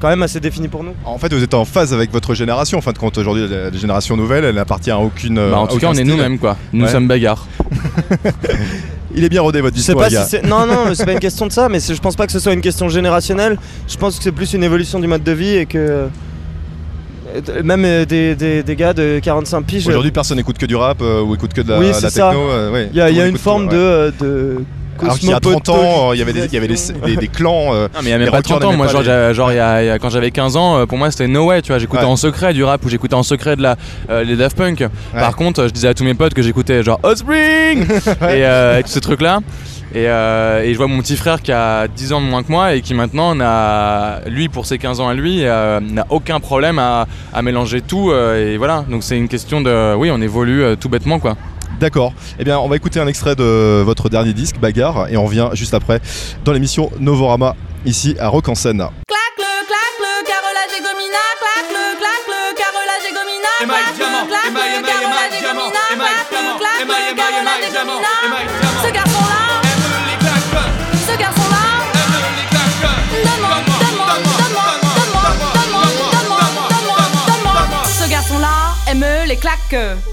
quand 0.00 0.08
même 0.08 0.22
assez 0.22 0.40
défini 0.40 0.66
pour 0.68 0.82
nous. 0.82 0.92
En 1.04 1.18
fait, 1.18 1.30
vous 1.34 1.42
êtes 1.42 1.52
en 1.52 1.66
phase 1.66 1.92
avec 1.92 2.10
votre 2.10 2.32
génération. 2.34 2.78
En 2.78 2.80
fin 2.80 2.92
de 2.92 2.98
compte, 2.98 3.18
aujourd'hui, 3.18 3.46
la, 3.48 3.68
la 3.70 3.76
génération 3.76 4.16
nouvelle, 4.16 4.44
elle 4.46 4.54
n'appartient 4.54 4.90
à 4.90 4.98
aucune. 4.98 5.34
Bah, 5.34 5.40
euh, 5.42 5.52
en 5.54 5.64
à 5.66 5.68
tout 5.68 5.76
cas, 5.78 5.88
aucun 5.90 5.98
on 5.98 6.00
est 6.00 6.04
nous-mêmes, 6.04 6.38
quoi. 6.38 6.56
Nous 6.72 6.86
Ouais. 6.86 6.90
sommes 6.90 7.06
bagarres. 7.06 7.46
Il 9.14 9.24
est 9.24 9.28
bien 9.28 9.42
rodé 9.42 9.60
votre 9.60 9.74
discours, 9.76 9.96
pas 10.00 10.08
si. 10.08 10.36
Non, 10.44 10.66
non, 10.66 10.86
mais 10.88 10.94
c'est 10.94 11.04
pas 11.04 11.12
une 11.12 11.18
question 11.18 11.46
de 11.46 11.52
ça, 11.52 11.68
mais 11.68 11.80
c'est- 11.80 11.94
je 11.94 12.00
pense 12.00 12.14
pas 12.16 12.26
que 12.26 12.32
ce 12.32 12.38
soit 12.38 12.52
une 12.52 12.60
question 12.60 12.88
générationnelle. 12.88 13.58
Je 13.88 13.96
pense 13.96 14.16
que 14.16 14.22
c'est 14.24 14.32
plus 14.32 14.52
une 14.54 14.62
évolution 14.62 15.00
du 15.00 15.06
mode 15.08 15.22
de 15.24 15.32
vie 15.32 15.56
et 15.56 15.66
que. 15.66 16.06
Euh, 17.36 17.62
Même 17.62 17.84
euh, 17.84 18.04
des, 18.04 18.34
des- 18.34 18.62
des 18.62 18.76
gars 18.76 18.92
de 18.92 19.20
45 19.22 19.62
piges. 19.64 19.86
Aujourd'hui, 19.88 20.10
personne 20.10 20.36
n'écoute 20.38 20.58
que 20.58 20.66
du 20.66 20.76
rap 20.76 20.98
euh, 21.02 21.22
ou 21.22 21.34
écoute 21.34 21.52
que 21.52 21.60
de 21.60 21.70
la, 21.70 21.78
Oui, 21.78 21.86
la 21.88 21.92
c'est 21.94 22.06
techno. 22.08 22.20
ça. 22.20 22.32
euh, 22.32 22.72
ouais. 22.72 22.88
Il 22.92 22.98
y 22.98 23.00
a, 23.00 23.10
y 23.10 23.28
une 23.28 23.38
forme 23.38 23.68
tout, 23.68 23.74
de. 23.74 23.78
ouais. 23.78 23.82
euh, 23.82 24.10
de 24.20 24.64
Alors 25.02 25.18
qu'il 25.18 25.30
y 25.30 25.32
a 25.32 25.40
30 25.40 25.68
ans, 25.70 26.10
euh, 26.10 26.14
il 26.14 26.18
y 26.18 26.22
avait 26.22 26.32
des, 26.34 26.44
il 26.44 26.52
y 26.52 26.56
avait 26.58 26.68
des, 26.68 26.76
des- 27.06 27.16
des 27.16 27.28
clans. 27.28 27.72
euh, 27.74 27.88
Non 27.94 28.00
mais 28.02 28.08
il 28.08 28.10
y 28.10 28.12
a 28.12 28.18
même 28.18 28.28
pas 28.30 28.36
rockers 28.38 28.58
30 28.60 28.64
ans, 28.74 28.76
moi 28.76 28.86
genre, 28.88 29.00
les- 29.02 29.32
genre 29.34 29.50
il 29.52 29.56
y 29.56 29.58
a- 29.58 29.82
il 29.82 29.86
y 29.86 29.90
a- 29.90 29.98
quand 29.98 30.10
j'avais 30.10 30.30
15 30.30 30.56
ans, 30.56 30.76
euh, 30.78 30.86
pour 30.86 30.98
moi 30.98 31.10
c'était 31.10 31.26
no 31.26 31.46
way, 31.46 31.62
tu 31.62 31.68
vois, 31.68 31.78
j'écoutais 31.78 32.02
Ouais. 32.02 32.08
en 32.08 32.16
secret 32.16 32.52
du 32.52 32.64
rap 32.64 32.84
ou 32.84 32.88
j'écoutais 32.90 33.14
en 33.14 33.22
secret 33.22 33.56
de 33.56 33.62
la, 33.62 33.76
euh, 34.10 34.24
les 34.24 34.36
Daft 34.36 34.56
Punk. 34.58 34.84
Par 35.14 35.36
contre, 35.36 35.60
euh, 35.60 35.68
je 35.68 35.72
disais 35.72 35.88
à 35.88 35.94
tous 35.94 36.04
mes 36.04 36.12
potes 36.14 36.34
que 36.34 36.42
j'écoutais 36.42 36.82
genre 36.82 37.00
Hot 37.02 37.16
Spring 37.16 37.82
et, 37.84 37.86
euh, 38.44 38.78
et 38.78 38.82
tous 38.82 38.90
ces 38.90 39.00
trucs 39.00 39.22
là. 39.22 39.38
Et, 39.92 40.06
euh, 40.08 40.62
et 40.62 40.72
je 40.72 40.76
vois 40.78 40.86
mon 40.86 41.00
petit 41.00 41.16
frère 41.16 41.42
qui 41.42 41.50
a 41.50 41.88
10 41.88 42.12
ans 42.12 42.20
de 42.20 42.26
moins 42.26 42.42
que 42.44 42.52
moi 42.52 42.74
et 42.74 42.80
qui 42.80 42.94
maintenant 42.94 43.34
n'a, 43.34 44.20
lui 44.26 44.48
pour 44.48 44.64
ses 44.66 44.78
15 44.78 45.00
ans 45.00 45.08
à 45.08 45.14
lui, 45.14 45.44
euh, 45.44 45.80
n'a 45.80 46.06
aucun 46.10 46.38
problème 46.38 46.78
à, 46.78 47.06
à 47.32 47.42
mélanger 47.42 47.80
tout 47.80 48.10
euh, 48.10 48.54
et 48.54 48.56
voilà. 48.56 48.84
Donc 48.88 49.02
c'est 49.02 49.16
une 49.18 49.28
question 49.28 49.60
de, 49.60 49.94
oui, 49.96 50.10
on 50.12 50.20
évolue 50.20 50.62
euh, 50.62 50.76
tout 50.76 50.88
bêtement 50.88 51.18
quoi. 51.18 51.36
D'accord. 51.80 52.12
Eh 52.38 52.44
bien, 52.44 52.58
on 52.58 52.68
va 52.68 52.76
écouter 52.76 53.00
un 53.00 53.06
extrait 53.06 53.34
de 53.34 53.80
votre 53.82 54.10
dernier 54.10 54.34
disque, 54.34 54.58
Bagarre, 54.60 55.08
et 55.08 55.16
on 55.16 55.24
revient 55.24 55.48
juste 55.54 55.72
après 55.72 56.00
dans 56.44 56.52
l'émission 56.52 56.90
Novorama, 57.00 57.56
ici 57.86 58.16
à 58.20 58.28
Rock 58.28 58.48
en 58.48 58.54
scène. 58.54 58.78
Clac 58.78 59.18
le, 59.38 59.66
clac 59.66 59.94
le, 68.52 68.59
les 79.72 80.09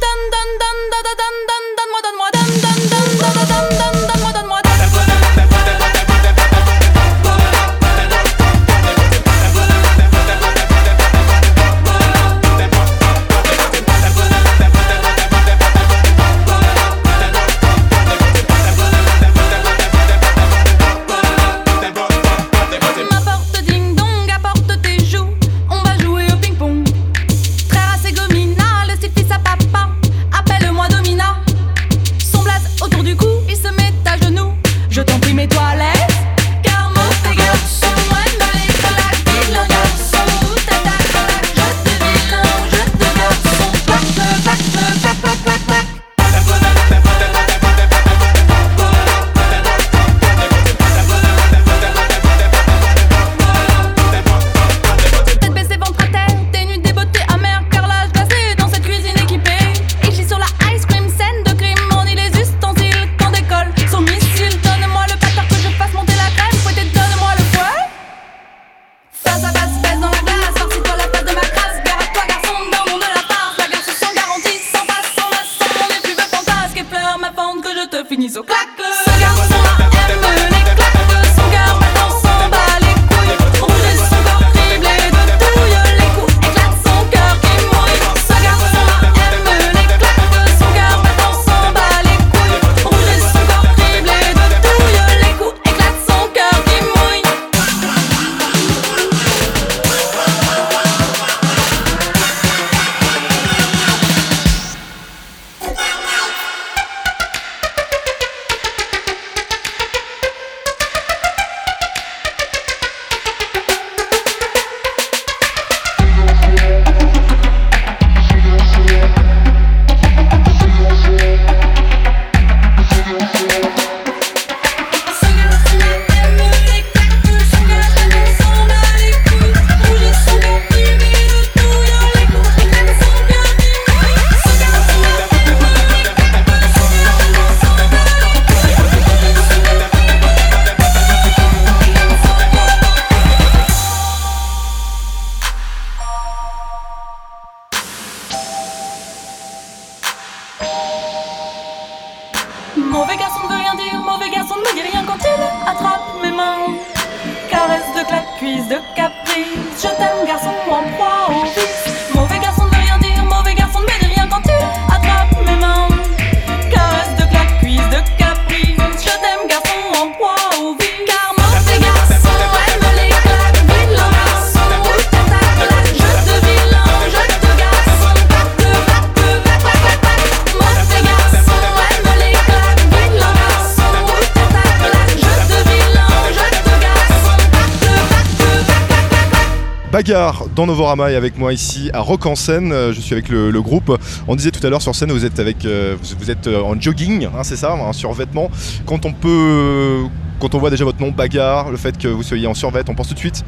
dans 190.57 190.65
Novorama 190.65 191.11
et 191.11 191.15
avec 191.15 191.37
moi 191.37 191.53
ici 191.53 191.91
à 191.93 191.99
Rock 191.99 192.25
en 192.25 192.35
scène. 192.35 192.71
Euh, 192.71 192.91
Je 192.91 192.99
suis 192.99 193.13
avec 193.13 193.29
le, 193.29 193.61
groupe. 193.61 193.95
On 194.27 194.35
disait 194.35 194.49
tout 194.49 194.65
à 194.65 194.69
l'heure 194.71 194.81
sur 194.81 194.95
scène, 194.95 195.11
vous 195.11 195.23
êtes 195.23 195.39
avec, 195.39 195.65
euh, 195.65 195.95
vous, 196.19 196.31
êtes 196.31 196.47
euh, 196.47 196.61
en 196.61 196.79
jogging, 196.79 197.25
hein, 197.25 197.43
c'est 197.43 197.55
ça, 197.55 197.73
en 197.75 197.93
survêtement. 197.93 198.49
Quand 198.87 199.05
on 199.05 199.13
peut, 199.13 200.05
quand 200.39 200.55
on 200.55 200.57
voit 200.57 200.71
déjà 200.71 200.83
votre 200.83 200.99
nom 200.99 201.11
Bagarre, 201.11 201.69
le 201.69 201.77
fait 201.77 201.95
que 201.97 202.07
vous 202.07 202.23
soyez 202.23 202.47
en 202.47 202.55
survêt, 202.55 202.83
on 202.89 202.95
pense 202.95 203.07
tout 203.07 203.13
de 203.13 203.19
suite. 203.19 203.45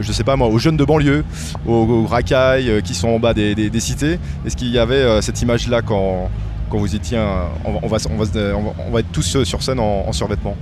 Je 0.00 0.12
sais 0.12 0.24
pas 0.24 0.36
moi, 0.36 0.48
aux 0.48 0.58
jeunes 0.58 0.78
de 0.78 0.84
banlieue, 0.84 1.24
aux, 1.66 2.06
racailles 2.06 2.82
qui 2.82 2.94
sont 2.94 3.08
en 3.08 3.18
bas 3.18 3.34
des, 3.34 3.80
cités. 3.80 4.18
Est-ce 4.46 4.56
qu'il 4.56 4.70
y 4.70 4.78
avait 4.78 5.20
cette 5.20 5.40
image-là 5.42 5.82
quand, 5.82 6.30
quand 6.70 6.78
vous 6.78 6.94
étiez, 6.94 7.18
un- 7.18 7.48
on, 7.64 7.86
va, 7.86 7.98
on, 8.10 8.90
va, 8.92 9.00
être 9.00 9.12
tous 9.12 9.44
sur 9.44 9.62
scène 9.62 9.80
en 9.80 10.12
survêtement? 10.12 10.56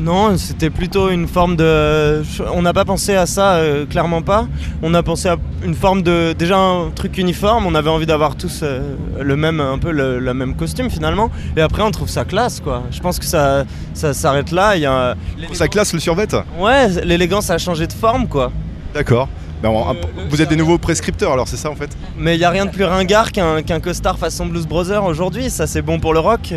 Non, 0.00 0.36
c'était 0.38 0.70
plutôt 0.70 1.10
une 1.10 1.28
forme 1.28 1.56
de. 1.56 2.22
On 2.54 2.62
n'a 2.62 2.72
pas 2.72 2.86
pensé 2.86 3.14
à 3.14 3.26
ça, 3.26 3.56
euh, 3.56 3.84
clairement 3.84 4.22
pas. 4.22 4.46
On 4.82 4.94
a 4.94 5.02
pensé 5.02 5.28
à 5.28 5.36
une 5.62 5.74
forme 5.74 6.02
de. 6.02 6.32
Déjà 6.32 6.56
un 6.56 6.90
truc 6.94 7.18
uniforme, 7.18 7.66
on 7.66 7.74
avait 7.74 7.90
envie 7.90 8.06
d'avoir 8.06 8.34
tous 8.36 8.60
euh, 8.62 8.94
le 9.20 9.36
même, 9.36 9.60
un 9.60 9.76
peu 9.78 9.90
le, 9.90 10.18
le 10.18 10.32
même 10.32 10.56
costume 10.56 10.88
finalement. 10.88 11.30
Et 11.56 11.60
après, 11.60 11.82
on 11.82 11.90
trouve 11.90 12.08
ça 12.08 12.24
classe 12.24 12.60
quoi. 12.60 12.84
Je 12.90 13.00
pense 13.00 13.18
que 13.18 13.26
ça, 13.26 13.64
ça 13.92 14.14
s'arrête 14.14 14.52
là. 14.52 14.74
Il 14.76 14.82
y 14.82 14.86
a. 14.86 15.16
Ça 15.52 15.68
classe 15.68 15.92
le 15.92 16.00
survêt 16.00 16.26
Ouais, 16.58 16.88
l'élégance 17.04 17.50
a 17.50 17.58
changé 17.58 17.86
de 17.86 17.92
forme 17.92 18.26
quoi. 18.26 18.50
D'accord. 18.94 19.28
Ben, 19.62 19.68
on- 19.68 19.94
vous 20.30 20.40
êtes 20.40 20.48
des 20.48 20.56
nouveaux 20.56 20.78
prescripteurs 20.78 21.32
alors, 21.32 21.46
c'est 21.46 21.58
ça 21.58 21.70
en 21.70 21.74
fait? 21.74 21.90
Mais 22.16 22.36
il 22.36 22.40
y 22.40 22.44
a 22.44 22.50
rien 22.50 22.64
de 22.64 22.70
plus 22.70 22.84
ringard 22.84 23.30
qu'un 23.32 23.60
qu'un 23.62 23.80
costard 23.80 24.16
façon 24.18 24.46
Blues 24.46 24.66
Brothers 24.66 25.04
aujourd'hui. 25.04 25.50
Ça, 25.50 25.66
c'est 25.66 25.82
bon 25.82 26.00
pour 26.00 26.14
le 26.14 26.20
rock. 26.20 26.54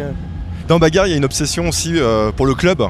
Dans 0.70 0.80
Bagarre, 0.80 1.08
il 1.08 1.10
y 1.10 1.14
a 1.14 1.18
une 1.18 1.26
obsession 1.26 1.68
aussi 1.68 1.96
euh, 1.98 2.32
pour 2.32 2.46
le 2.46 2.56
club. 2.56 2.82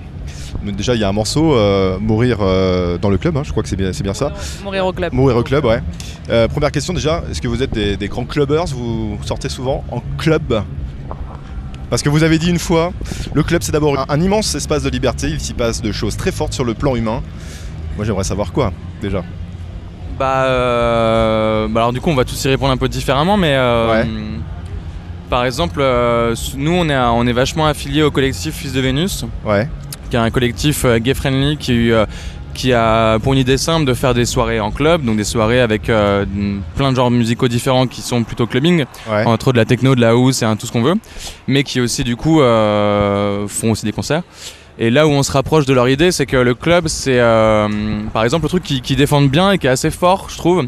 Déjà, 0.62 0.95
il 0.95 1.01
y 1.01 1.04
a 1.04 1.10
un 1.10 1.14
morceau, 1.14 1.54
euh, 1.56 1.97
Mourir 1.99 2.38
euh, 2.41 2.97
dans 2.97 3.10
le 3.10 3.18
club, 3.18 3.36
hein, 3.38 3.41
je 3.43 3.51
crois 3.51 3.64
que 3.64 3.70
c'est 3.70 3.76
bien, 3.76 3.91
c'est 3.91 4.04
bien 4.04 4.14
ça. 4.14 4.32
Mourir 4.64 4.86
au 4.86 4.93
club. 4.93 5.12
Mourir 5.14 5.38
au 5.38 5.43
club, 5.43 5.66
ouais. 5.66 5.82
Euh, 6.30 6.47
première 6.47 6.72
question 6.72 6.93
déjà, 6.93 7.22
est-ce 7.30 7.41
que 7.41 7.47
vous 7.47 7.62
êtes 7.62 7.74
des, 7.74 7.97
des 7.97 8.08
grands 8.08 8.26
clubbers? 8.26 8.66
Vous 8.68 9.18
sortez 9.26 9.49
souvent 9.49 9.84
en 9.91 10.01
club? 10.18 10.64
Parce 11.89 12.01
que 12.01 12.10
vous 12.10 12.24
avez 12.24 12.39
dit 12.39 12.49
une 12.49 12.60
fois, 12.60 12.91
le 13.34 13.43
club 13.43 13.62
c'est 13.62 13.72
d'abord 13.72 13.99
un, 13.99 14.06
un 14.08 14.22
immense 14.22 14.56
espace 14.56 14.84
de 14.84 14.89
liberté, 14.89 15.28
il 15.30 15.39
s'y 15.39 15.54
passe 15.54 15.82
de 15.82 15.91
choses 15.91 16.16
très 16.18 16.32
fortes 16.32 16.54
sur 16.54 16.64
le 16.64 16.74
plan 16.74 16.95
humain. 16.95 17.22
Moi 17.97 18.06
j'aimerais 18.06 18.24
savoir 18.24 18.51
quoi 18.51 18.72
déjà? 19.01 19.22
Bah, 20.18 20.45
euh, 20.45 21.68
bah 21.68 21.82
alors 21.82 21.93
du 21.93 21.99
coup 21.99 22.10
on 22.10 22.16
va 22.16 22.24
tous 22.24 22.43
y 22.45 22.47
répondre 22.47 22.72
un 22.72 22.78
peu 22.78 22.88
différemment 22.88 23.36
mais 23.36 23.56
euh, 23.56 24.04
par 25.30 25.43
exemple 25.43 25.80
euh, 25.82 26.36
nous 26.56 26.72
on 26.72 26.88
est, 26.88 26.95
on 26.97 27.26
est 27.26 27.34
vachement 27.34 27.66
affilié 27.66 28.04
au 28.04 28.12
collectif 28.12 28.54
Fils 28.56 28.74
de 28.74 28.80
Vénus 28.80 29.26
Ouais. 29.43 29.68
Qui 30.14 30.18
est 30.18 30.20
un 30.20 30.30
collectif 30.30 30.86
euh, 30.86 30.99
gay 30.99 31.16
friendly 31.16 31.57
qui, 31.57 31.91
euh, 31.91 32.05
qui 32.53 32.72
a 32.72 33.18
pour 33.18 33.34
une 33.34 33.39
idée 33.39 33.57
simple 33.57 33.84
de 33.84 33.95
faire 33.95 34.14
des 34.14 34.26
soirées 34.26 34.59
en 34.59 34.70
club, 34.70 35.03
donc 35.03 35.18
des 35.18 35.24
soirées 35.24 35.59
avec 35.59 35.89
euh, 35.89 36.24
plein 36.76 36.91
de 36.91 36.95
genres 36.97 37.09
musicaux 37.09 37.47
différents 37.47 37.88
qui 37.88 38.03
sont 38.03 38.24
plutôt 38.24 38.45
clubbing, 38.45 38.86
Ouais. 39.09 39.26
entre 39.26 39.51
de 39.53 39.57
la 39.57 39.66
techno, 39.66 39.95
de 39.95 40.01
la 40.01 40.09
house 40.11 40.43
et 40.43 40.45
tout 40.59 40.68
ce 40.68 40.72
qu'on 40.72 40.84
veut, 40.84 40.93
mais 41.47 41.64
qui 41.64 41.82
aussi 41.82 42.03
du 42.03 42.16
coup 42.16 42.41
euh, 42.41 43.47
font 43.47 43.72
aussi 43.72 43.86
des 43.86 43.91
concerts. 43.91 44.22
Et 44.78 44.91
là 44.91 45.07
où 45.07 45.09
on 45.09 45.24
se 45.24 45.32
rapproche 45.32 45.66
de 45.66 45.74
leur 45.74 45.89
idée, 45.89 46.11
c'est 46.11 46.28
que 46.28 46.38
le 46.38 46.53
club, 46.53 46.88
c'est 46.89 47.20
euh, 47.20 47.68
par 48.14 48.24
exemple 48.24 48.43
le 48.45 48.49
truc 48.49 48.64
qui, 48.64 48.82
qui 48.82 48.95
défendent 48.95 49.32
bien 49.32 49.49
et 49.51 49.57
qui 49.57 49.66
est 49.66 49.72
assez 49.72 49.89
fort, 49.89 50.28
je 50.30 50.38
trouve. 50.38 50.68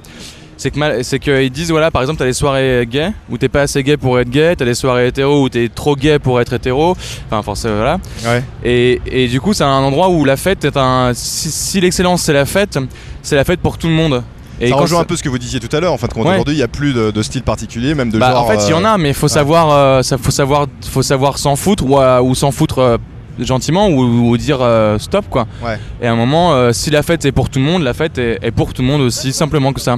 C'est 0.58 0.72
que 0.72 1.04
c'est 1.04 1.20
qu'ils 1.20 1.50
disent 1.52 1.70
voilà 1.72 1.92
par 1.92 2.02
exemple 2.02 2.20
t'as 2.20 2.26
des 2.26 2.34
soirées 2.34 2.88
gays 2.90 3.12
où 3.30 3.38
t'es 3.38 3.50
pas 3.50 3.62
assez 3.64 3.84
gay 3.84 3.98
pour 3.98 4.18
être 4.20 4.30
gay, 4.30 4.56
t'as 4.56 4.64
des 4.66 4.74
soirées 4.74 5.08
hétéro 5.08 5.44
où 5.44 5.50
t'es 5.50 5.70
trop 5.74 5.96
gay 5.98 6.18
pour 6.18 6.40
être 6.40 6.54
hétéro, 6.54 6.96
enfin 7.28 7.42
forcément 7.42 7.76
voilà. 7.76 7.98
Ouais. 8.26 8.42
Et, 8.64 9.02
et 9.06 9.28
du 9.28 9.42
coup 9.42 9.54
c'est 9.54 9.66
un 9.66 9.68
endroit 9.84 10.10
où 10.10 10.24
la 10.24 10.38
fête 10.38 10.64
est 10.64 10.78
un 10.78 11.12
si, 11.14 11.52
si 11.52 11.82
l'excellence 11.82 12.22
c'est 12.22 12.34
la 12.34 12.46
fête, 12.46 12.80
c'est 13.22 13.36
la 13.36 13.44
fête 13.44 13.60
pour 13.60 13.78
tout 13.78 13.88
le 13.88 13.94
monde. 13.94 14.24
Et 14.62 14.70
ça 14.70 14.76
rejoint 14.78 15.02
un 15.02 15.04
peu 15.04 15.18
ce 15.18 15.24
que 15.24 15.28
vous 15.28 15.38
disiez 15.38 15.60
tout 15.60 15.76
à 15.76 15.82
l'heure. 15.82 15.92
En 15.92 15.98
compte, 15.98 16.16
Ouais. 16.26 16.32
aujourd'hui, 16.36 16.54
il 16.54 16.58
n'y 16.58 16.64
a 16.64 16.70
plus 16.70 16.94
de, 16.94 17.12
de 17.12 17.22
style 17.22 17.44
particulier, 17.44 17.94
même 17.94 18.10
de 18.10 18.18
Bah, 18.18 18.32
genre. 18.32 18.46
en 18.46 18.48
fait, 18.48 18.66
il 18.66 18.70
y 18.70 18.74
en 18.74 18.86
euh, 18.86 18.94
a, 18.94 18.98
mais 18.98 19.10
il 19.10 19.14
faut 19.14 19.28
savoir, 19.28 19.70
euh, 19.72 20.02
ça, 20.02 20.18
faut 20.18 20.32
savoir, 20.32 20.68
faut 20.90 21.02
savoir 21.04 21.38
s'en 21.38 21.58
foutre 21.58 21.84
ou, 21.86 22.00
euh, 22.00 22.22
ou 22.22 22.34
s'en 22.36 22.52
foutre 22.52 22.98
gentiment 23.38 23.90
ou, 23.90 24.30
ou 24.30 24.38
dire 24.38 24.60
euh, 24.62 24.98
stop 24.98 25.26
quoi. 25.30 25.46
Ouais. 25.62 25.78
Et 26.02 26.08
à 26.08 26.14
un 26.14 26.16
moment, 26.16 26.54
euh, 26.54 26.72
si 26.72 26.90
la 26.90 27.04
fête 27.04 27.26
est 27.26 27.34
pour 27.34 27.50
tout 27.50 27.60
le 27.60 27.66
monde, 27.66 27.84
la 27.84 27.94
fête 27.94 28.18
est, 28.18 28.40
est 28.42 28.52
pour 28.52 28.74
tout 28.74 28.82
le 28.82 28.88
monde 28.88 29.02
aussi 29.02 29.34
simplement 29.34 29.74
que 29.74 29.82
ça. 29.82 29.98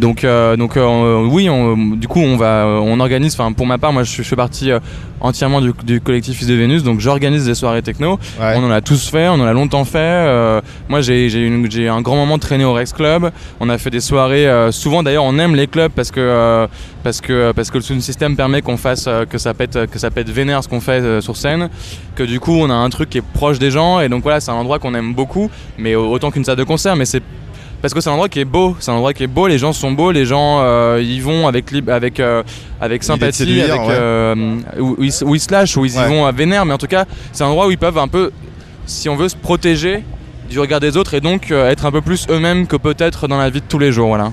Donc, 0.00 0.24
euh, 0.24 0.56
donc 0.56 0.76
euh, 0.76 1.24
oui, 1.26 1.48
on- 1.50 1.76
du 1.76 2.08
coup, 2.08 2.20
on 2.20 2.36
va, 2.36 2.66
on 2.66 2.98
organise. 3.00 3.34
Enfin, 3.34 3.52
pour 3.52 3.66
ma 3.66 3.76
part, 3.78 3.92
moi, 3.92 4.02
je, 4.02 4.16
je 4.16 4.22
fais 4.22 4.36
partie 4.36 4.70
euh, 4.70 4.80
entièrement 5.20 5.60
du, 5.60 5.72
du 5.84 6.00
collectif 6.00 6.38
Fils 6.38 6.48
de 6.48 6.54
Vénus, 6.54 6.82
donc 6.82 7.00
j'organise 7.00 7.44
des 7.44 7.54
soirées 7.54 7.82
techno. 7.82 8.18
Ouais. 8.40 8.54
On 8.56 8.64
en 8.64 8.70
a 8.70 8.80
tous 8.80 9.08
fait, 9.10 9.28
on 9.28 9.34
en 9.34 9.44
a 9.46 9.52
longtemps 9.52 9.84
fait. 9.84 10.60
moi, 10.88 11.02
j'ai 11.02 11.88
un 11.88 12.00
grand 12.00 12.16
moment 12.16 12.38
traîné 12.38 12.64
au 12.64 12.72
Rex 12.72 12.92
Club. 12.94 13.30
On 13.60 13.68
a 13.68 13.76
fait 13.76 13.90
des 13.90 14.00
soirées. 14.00 14.48
souvent, 14.72 15.02
d'ailleurs, 15.02 15.24
on 15.24 15.38
aime 15.38 15.54
les 15.54 15.66
clubs 15.66 15.92
parce 15.94 16.10
que 16.10 16.66
parce 17.02 17.20
que 17.20 17.52
parce 17.52 17.70
que 17.70 17.78
le 17.78 17.82
sound 17.82 18.00
system 18.00 18.36
permet 18.36 18.62
qu'on 18.62 18.76
fasse 18.78 19.08
que 19.28 19.36
ça 19.38 19.52
pète 19.54 19.86
que 19.90 19.98
ça 19.98 20.10
pète 20.10 20.30
vénère 20.30 20.64
ce 20.64 20.68
qu'on 20.68 20.80
fait 20.80 21.20
sur 21.20 21.36
scène. 21.36 21.68
Que 22.14 22.22
du 22.22 22.40
coup, 22.40 22.54
on 22.58 22.70
a 22.70 22.74
un 22.74 22.88
truc 22.90 23.10
qui 23.10 23.18
est 23.18 23.26
proche 23.34 23.58
des 23.58 23.70
gens 23.70 24.00
et 24.00 24.08
donc 24.08 24.22
voilà, 24.22 24.40
c'est 24.40 24.50
un 24.50 24.54
endroit 24.54 24.78
qu'on 24.78 24.94
aime 24.94 25.12
beaucoup, 25.12 25.50
mais 25.78 25.94
autant 25.94 26.30
qu'une 26.30 26.44
salle 26.44 26.56
de 26.56 26.64
concert. 26.64 26.96
Mais 26.96 27.04
c'est 27.04 27.22
parce 27.82 27.94
que 27.94 28.00
c'est 28.00 28.08
un 28.10 28.12
endroit 28.12 28.28
qui 28.28 28.40
est 28.40 28.44
beau, 28.44 28.76
c'est 28.80 28.90
un 28.90 28.94
endroit 28.94 29.12
qui 29.14 29.22
est 29.24 29.26
beau, 29.26 29.46
les 29.46 29.58
gens 29.58 29.72
sont 29.72 29.92
beaux, 29.92 30.10
les 30.12 30.26
gens 30.26 30.58
euh, 30.60 31.00
y 31.02 31.20
vont 31.20 31.46
avec 31.48 31.66
avec 31.88 32.20
euh, 32.20 32.42
avec 32.80 33.02
sympathie, 33.04 33.38
séduire, 33.38 33.64
avec 33.70 33.80
ouais. 33.80 33.86
euh, 33.90 34.56
où, 34.78 34.96
où 34.98 35.02
ils, 35.04 35.08
s- 35.08 35.22
où 35.26 35.34
ils 35.34 35.40
se 35.40 35.50
lâchent, 35.50 35.76
où 35.76 35.84
ils 35.84 35.96
Ouais. 35.98 36.04
y 36.06 36.08
vont 36.08 36.26
à 36.26 36.32
vénère, 36.32 36.64
mais 36.66 36.74
en 36.74 36.78
tout 36.78 36.86
cas, 36.86 37.04
c'est 37.32 37.42
un 37.44 37.48
endroit 37.48 37.66
où 37.66 37.70
ils 37.70 37.78
peuvent 37.78 37.98
un 37.98 38.08
peu, 38.08 38.30
si 38.86 39.08
on 39.08 39.16
veut, 39.16 39.28
se 39.28 39.36
protéger 39.36 40.02
du 40.50 40.58
regard 40.58 40.80
des 40.80 40.96
autres 40.96 41.14
et 41.14 41.20
donc 41.20 41.50
euh, 41.50 41.70
être 41.70 41.86
un 41.86 41.92
peu 41.92 42.00
plus 42.00 42.26
eux-mêmes 42.28 42.66
que 42.66 42.76
peut-être 42.76 43.28
dans 43.28 43.38
la 43.38 43.50
vie 43.50 43.60
de 43.60 43.66
tous 43.68 43.78
les 43.78 43.92
jours, 43.92 44.08
voilà. 44.08 44.32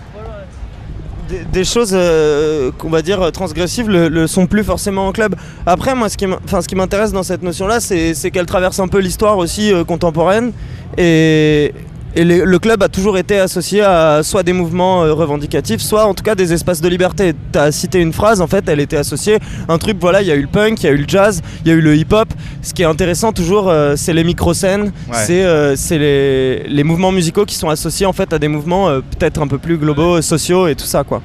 des, 1.29 1.43
des 1.51 1.63
choses 1.63 1.91
euh, 1.93 2.71
qu'on 2.77 2.89
va 2.89 3.01
dire 3.01 3.31
transgressives 3.31 3.87
le, 3.89 4.07
le 4.07 4.25
sont 4.27 4.47
plus 4.47 4.63
forcément 4.63 5.07
en 5.07 5.11
club. 5.11 5.35
Après, 5.65 5.93
moi, 5.93 6.09
ce 6.09 6.17
qui 6.17 6.25
enfin, 6.25 6.61
ce 6.61 6.67
qui 6.67 6.75
m'intéresse 6.75 7.11
dans 7.11 7.23
cette 7.23 7.43
notion-là, 7.43 7.79
c'est 7.79 8.13
c'est 8.13 8.31
qu'elle 8.31 8.45
traverse 8.47 8.79
un 8.79 8.87
peu 8.87 8.99
l'histoire 8.99 9.37
aussi 9.37 9.71
euh, 9.71 9.83
contemporaine. 9.83 10.53
Et, 10.97 11.73
et 12.15 12.23
les- 12.23 12.43
le 12.45 12.59
club 12.59 12.81
a 12.81 12.89
toujours 12.89 13.17
été 13.17 13.37
associé 13.39 13.81
à 13.81 14.21
soit 14.23 14.41
des 14.43 14.53
mouvements 14.53 15.03
euh, 15.03 15.13
revendicatifs, 15.13 15.81
soit 15.81 16.05
en 16.05 16.13
tout 16.13 16.23
cas 16.23 16.33
des 16.35 16.51
espaces 16.53 16.81
de 16.81 16.87
liberté. 16.87 17.33
Tu 17.53 17.59
as 17.59 17.71
cité 17.71 17.99
une 17.99 18.13
phrase, 18.13 18.41
en 18.41 18.47
fait, 18.47 18.67
elle 18.67 18.79
était 18.79 18.97
associée 18.97 19.37
à 19.67 19.73
un 19.73 19.77
truc, 19.77 19.97
voilà, 19.99 20.21
il 20.21 20.27
y 20.27 20.31
a 20.31 20.35
eu 20.35 20.41
le 20.41 20.47
punk, 20.47 20.81
il 20.83 20.85
y 20.85 20.89
a 20.89 20.93
eu 20.93 20.97
le 20.97 21.07
jazz, 21.07 21.41
il 21.63 21.69
y 21.69 21.71
a 21.71 21.75
eu 21.75 21.81
le 21.81 21.95
hip-hop. 21.95 22.27
Ce 22.63 22.73
qui 22.73 22.81
est 22.81 22.85
intéressant 22.85 23.33
toujours, 23.33 23.69
euh, 23.69 23.95
c'est 23.95 24.13
les 24.13 24.23
micro-scènes, 24.23 24.85
Ouais. 25.09 25.15
c'est 25.25 25.43
euh, 25.43 25.75
c'est 25.75 25.97
les, 25.99 26.63
les 26.67 26.83
mouvements 26.83 27.11
musicaux 27.11 27.45
qui 27.45 27.55
sont 27.55 27.69
associés 27.69 28.05
en 28.05 28.13
fait 28.13 28.33
à 28.33 28.39
des 28.39 28.47
mouvements 28.47 28.87
peut-être 29.17 29.41
un 29.41 29.47
peu 29.47 29.57
plus 29.57 29.77
globaux, 29.77 30.21
sociaux 30.21 30.67
et 30.67 30.75
tout 30.75 30.85
ça, 30.85 31.03
quoi. 31.03 31.21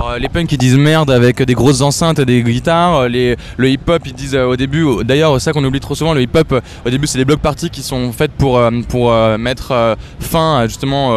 Euh, 0.00 0.18
les 0.18 0.28
punks 0.28 0.50
ils 0.50 0.58
disent 0.58 0.76
merde 0.76 1.10
avec 1.10 1.42
des 1.42 1.54
grosses 1.54 1.80
enceintes 1.80 2.18
et 2.18 2.24
des 2.24 2.42
guitares. 2.42 3.00
euh, 3.00 3.34
le 3.56 3.68
hip-hop 3.68 4.02
ils 4.06 4.12
disent 4.12 4.34
euh, 4.34 4.46
au 4.46 4.56
début, 4.56 4.86
d'ailleurs 5.04 5.40
ça 5.40 5.52
qu'on 5.52 5.64
oublie 5.64 5.80
trop 5.80 5.94
souvent, 5.94 6.14
le 6.14 6.22
hip-hop 6.22 6.52
euh, 6.52 6.60
au 6.86 6.90
début 6.90 7.06
c'est 7.06 7.18
des 7.18 7.24
blocs 7.24 7.40
parties 7.40 7.70
qui 7.70 7.82
sont 7.82 8.12
faites 8.12 8.32
pour, 8.32 8.60
pour 8.88 9.12
mettre 9.38 9.96
fin 10.20 10.66
justement 10.66 11.10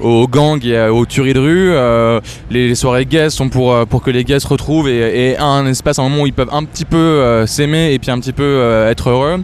aux, 0.00 0.28
gangs 0.28 0.64
et 0.64 0.88
aux 0.88 1.06
tueries 1.06 1.34
de 1.34 1.38
rue. 1.38 2.20
Les, 2.50 2.74
soirées 2.74 3.06
gays 3.06 3.30
sont 3.30 3.48
pour, 3.48 3.86
pour 3.86 4.02
que 4.02 4.10
les 4.10 4.24
gays 4.24 4.40
se 4.40 4.48
retrouvent 4.48 4.88
et, 4.88 5.30
et 5.30 5.38
un 5.38 5.66
espace, 5.66 5.98
un 5.98 6.02
moment 6.04 6.22
où 6.22 6.26
ils 6.26 6.32
peuvent 6.32 6.52
un 6.52 6.64
petit 6.64 6.84
peu 6.84 7.44
s'aimer 7.46 7.92
et 7.92 7.98
puis 7.98 8.10
un 8.10 8.18
petit 8.18 8.32
peu 8.32 8.86
être 8.88 9.10
heureux. 9.10 9.42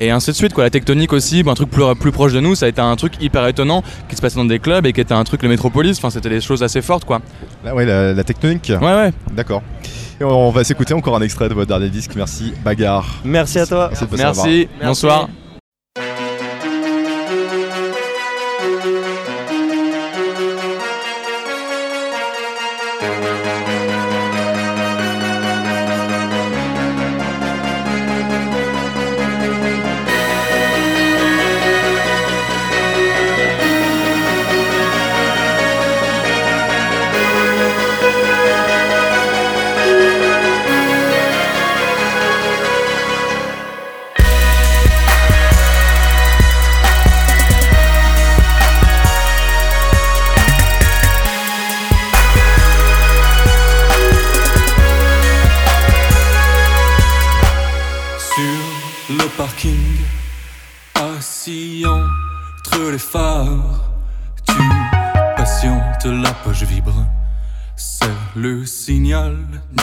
Et 0.00 0.10
ainsi 0.10 0.30
de 0.30 0.36
suite 0.36 0.54
quoi. 0.54 0.64
La 0.64 0.70
tectonique 0.70 1.12
aussi, 1.12 1.44
un 1.46 1.54
truc 1.54 1.70
plus, 1.70 1.84
plus 2.00 2.10
proche 2.10 2.32
de 2.32 2.40
nous, 2.40 2.54
ça 2.54 2.66
a 2.66 2.68
été 2.68 2.80
un 2.80 2.96
truc 2.96 3.12
hyper 3.20 3.46
étonnant 3.46 3.84
qui 4.08 4.16
se 4.16 4.22
passait 4.22 4.36
dans 4.36 4.46
des 4.46 4.58
clubs 4.58 4.86
et 4.86 4.92
qui 4.92 5.00
était 5.00 5.14
un 5.14 5.24
truc 5.24 5.42
le 5.42 5.48
métropolis. 5.48 5.98
Enfin 5.98 6.10
c'était 6.10 6.30
des 6.30 6.40
choses 6.40 6.62
assez 6.62 6.80
fortes 6.80 7.04
quoi. 7.04 7.20
Là, 7.64 7.74
ouais, 7.74 7.84
la, 7.84 8.14
la 8.14 8.24
tectonique. 8.24 8.72
Ouais 8.80 8.94
ouais. 8.94 9.12
D'accord. 9.32 9.62
Et 10.20 10.24
on, 10.24 10.50
va 10.50 10.64
s'écouter 10.64 10.92
encore 10.92 11.16
un 11.16 11.22
extrait 11.22 11.48
de 11.48 11.54
votre 11.54 11.68
dernier 11.68 11.88
disque. 11.88 12.12
Merci, 12.14 12.52
Bagarre. 12.62 13.06
Merci 13.24 13.58
à 13.58 13.66
toi. 13.66 13.90
Merci, 14.16 14.68
bonsoir. 14.82 15.28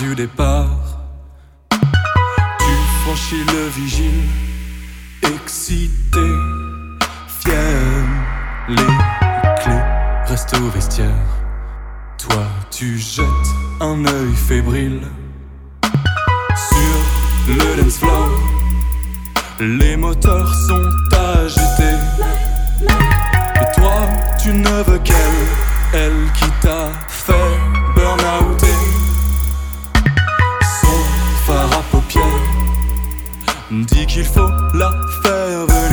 Du 0.01 0.15
départ. 0.15 0.99
Tu 1.71 2.73
franchis 3.03 3.43
le 3.45 3.69
vigile, 3.69 4.23
excité, 5.23 6.29
fier, 7.27 8.05
les 8.69 8.75
clés 9.61 9.83
restent 10.25 10.55
au 10.55 10.69
vestiaire. 10.69 11.27
Toi, 12.17 12.43
tu 12.71 12.97
jettes 12.97 13.25
un 13.79 14.05
œil 14.05 14.33
fébrile 14.33 15.01
sur 16.55 17.55
le 17.55 17.81
dance 17.81 17.97
floor. 17.97 18.29
Les 19.59 19.97
moteurs 19.97 20.53
sont 20.67 20.89
agités. 21.35 21.97
Et 23.61 23.75
toi, 23.75 24.07
tu 24.41 24.53
ne 24.53 24.83
veux 24.83 24.99
qu'elle, 24.99 25.47
elle 25.93 26.31
qui 26.39 26.49
t'a 26.61 26.89
dit 33.72 34.05
qu'il 34.05 34.24
faut 34.24 34.49
la 34.74 34.91
faire 35.24 35.86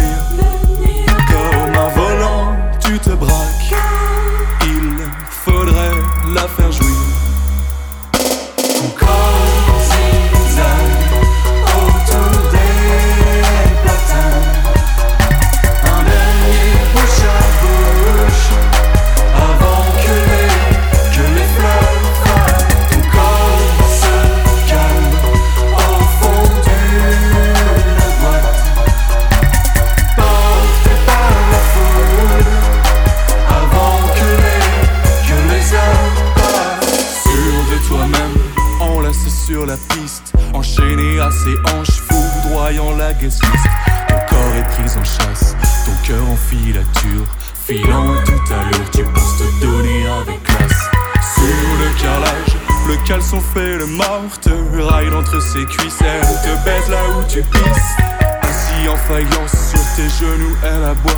ses 41.44 41.58
hanches, 41.70 42.00
foudroyant 42.08 42.96
la 42.96 43.12
guessliste. 43.12 43.68
Ton 44.08 44.14
corps 44.28 44.54
est 44.56 44.68
pris 44.74 44.98
en 44.98 45.04
chasse, 45.04 45.54
ton 45.84 46.06
cœur 46.06 46.22
en 46.30 46.36
filature, 46.36 47.26
filant 47.66 48.14
tout 48.24 48.52
à 48.52 48.70
l'heure, 48.70 48.90
tu 48.92 49.04
penses 49.04 49.38
te 49.38 49.64
donner 49.64 50.06
avec 50.06 50.42
classe. 50.42 50.90
Sur 51.34 51.68
le 51.80 52.02
carrelage, 52.02 52.56
le 52.88 52.96
caleçon 53.06 53.40
fait 53.40 53.76
le 53.76 53.86
mort, 53.86 54.38
te 54.40 54.50
raille 54.82 55.10
entre 55.14 55.40
ses 55.40 55.64
cuisses, 55.66 55.98
elle 56.00 56.22
te 56.42 56.64
baise 56.64 56.88
là 56.88 57.02
où 57.10 57.22
tu 57.28 57.42
pisses. 57.42 57.94
Assis 58.42 58.88
en 58.88 58.96
faïence 58.96 59.70
sur 59.70 59.84
tes 59.96 60.08
genoux, 60.24 60.56
elle 60.62 60.84
aboie. 60.84 61.12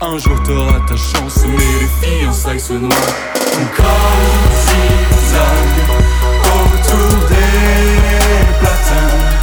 Un 0.00 0.18
jour 0.18 0.40
t'auras 0.44 0.80
ta 0.86 0.96
chance, 0.96 1.44
mais 1.48 1.56
les 1.56 2.20
fiançailles 2.20 2.60
se 2.60 2.74
noient. 2.74 2.90
Ton 3.34 3.82
corps 3.82 4.54
zigzag 4.66 5.66
autour 6.44 7.28
des 7.28 8.58
platins. 8.60 9.33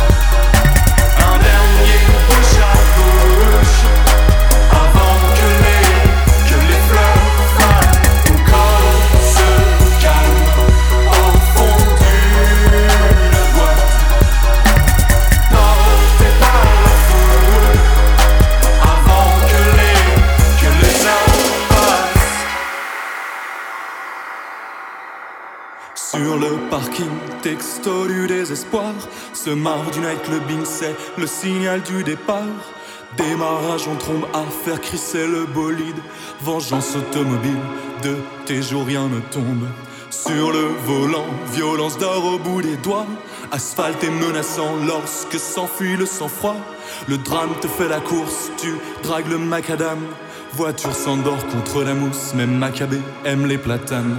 Texto 27.42 28.08
du 28.08 28.28
désespoir. 28.28 28.94
Ce 29.34 29.50
marre 29.50 29.90
du 29.92 30.00
nightclubbing, 30.00 30.64
c'est 30.64 30.96
le 31.18 31.28
signal 31.28 31.82
du 31.82 32.04
départ. 32.04 32.44
Démarrage 33.18 33.88
en 33.88 33.96
trombe 33.96 34.26
à 34.34 34.44
faire 34.64 34.80
crisser 34.80 35.28
le 35.28 35.46
bolide. 35.46 36.00
Vengeance 36.42 36.96
automobile, 36.96 37.60
de 38.04 38.16
tes 38.46 38.62
jours 38.62 38.86
rien 38.86 39.08
ne 39.08 39.20
tombe. 39.32 39.68
Sur 40.10 40.52
le 40.52 40.68
volant, 40.86 41.26
violence 41.54 41.98
d'or 41.98 42.24
au 42.26 42.40
bout 42.40 42.62
des 42.62 42.78
doigts. 42.78 43.08
Asphalte 43.52 44.04
et 44.04 44.10
menaçant 44.10 44.76
lorsque 44.86 45.40
s'enfuit 45.40 45.98
le 45.98 46.06
sang-froid. 46.06 46.58
Le 47.08 47.18
drame 47.18 47.52
te 47.60 47.68
fait 47.68 47.90
la 47.90 48.00
course, 48.00 48.52
tu 48.58 48.76
dragues 49.04 49.30
le 49.30 49.38
macadam. 49.38 50.00
Voiture 50.54 50.94
s'endort 50.94 51.46
contre 51.48 51.84
la 51.84 51.94
mousse, 51.94 52.34
même 52.34 52.58
Maccabée 52.58 53.02
aime 53.26 53.46
les 53.46 53.58
platanes. 53.58 54.16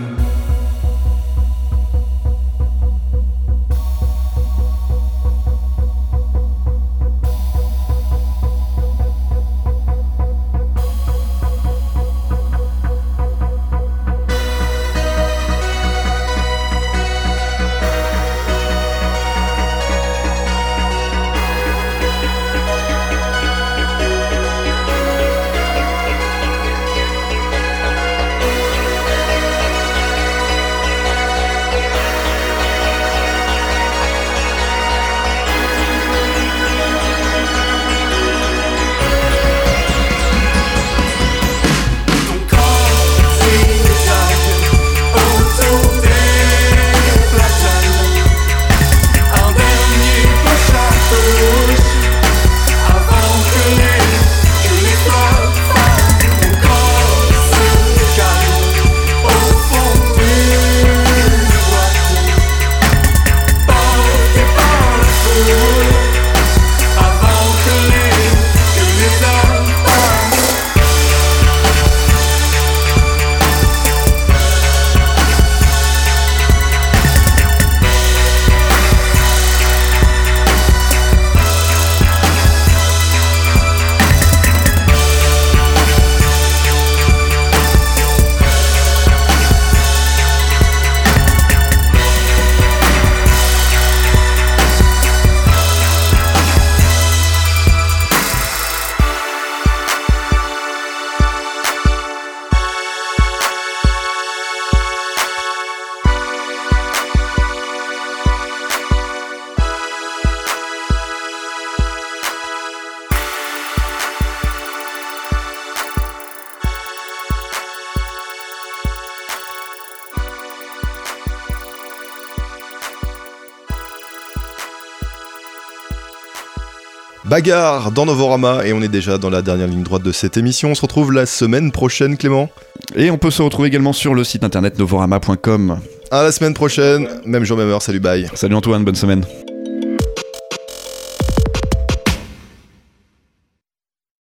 Bagarre 127.33 127.93
dans 127.93 128.05
Novorama 128.05 128.67
et 128.67 128.75
on 128.75 128.83
est 128.83 128.89
déjà 128.89 129.17
dans 129.17 129.31
la 129.31 129.41
dernière 129.41 129.67
ligne 129.67 129.83
droite 129.83 130.03
de 130.03 130.13
cette 130.13 130.37
émission. 130.37 130.73
On 130.73 130.75
se 130.75 130.83
retrouve 130.83 131.13
la 131.13 131.25
semaine 131.25 131.73
prochaine, 131.73 132.19
Clément. 132.19 132.51
Et 132.95 133.11
on 133.11 133.17
peut 133.17 133.31
se 133.31 133.41
retrouver 133.41 133.69
également 133.69 133.95
sur 133.95 134.13
le 134.13 134.23
site 134.23 134.45
internet 134.45 134.79
novorama.com. 134.79 135.79
À 136.11 136.25
la 136.25 136.31
semaine 136.31 136.53
prochaine, 136.53 137.09
même 137.25 137.45
jour, 137.45 137.57
même 137.57 137.71
heure. 137.71 137.81
Salut, 137.81 138.01
bye. 138.01 138.29
Salut 138.35 138.55
Antoine, 138.55 138.85
bonne 138.85 138.97
semaine. 138.97 139.25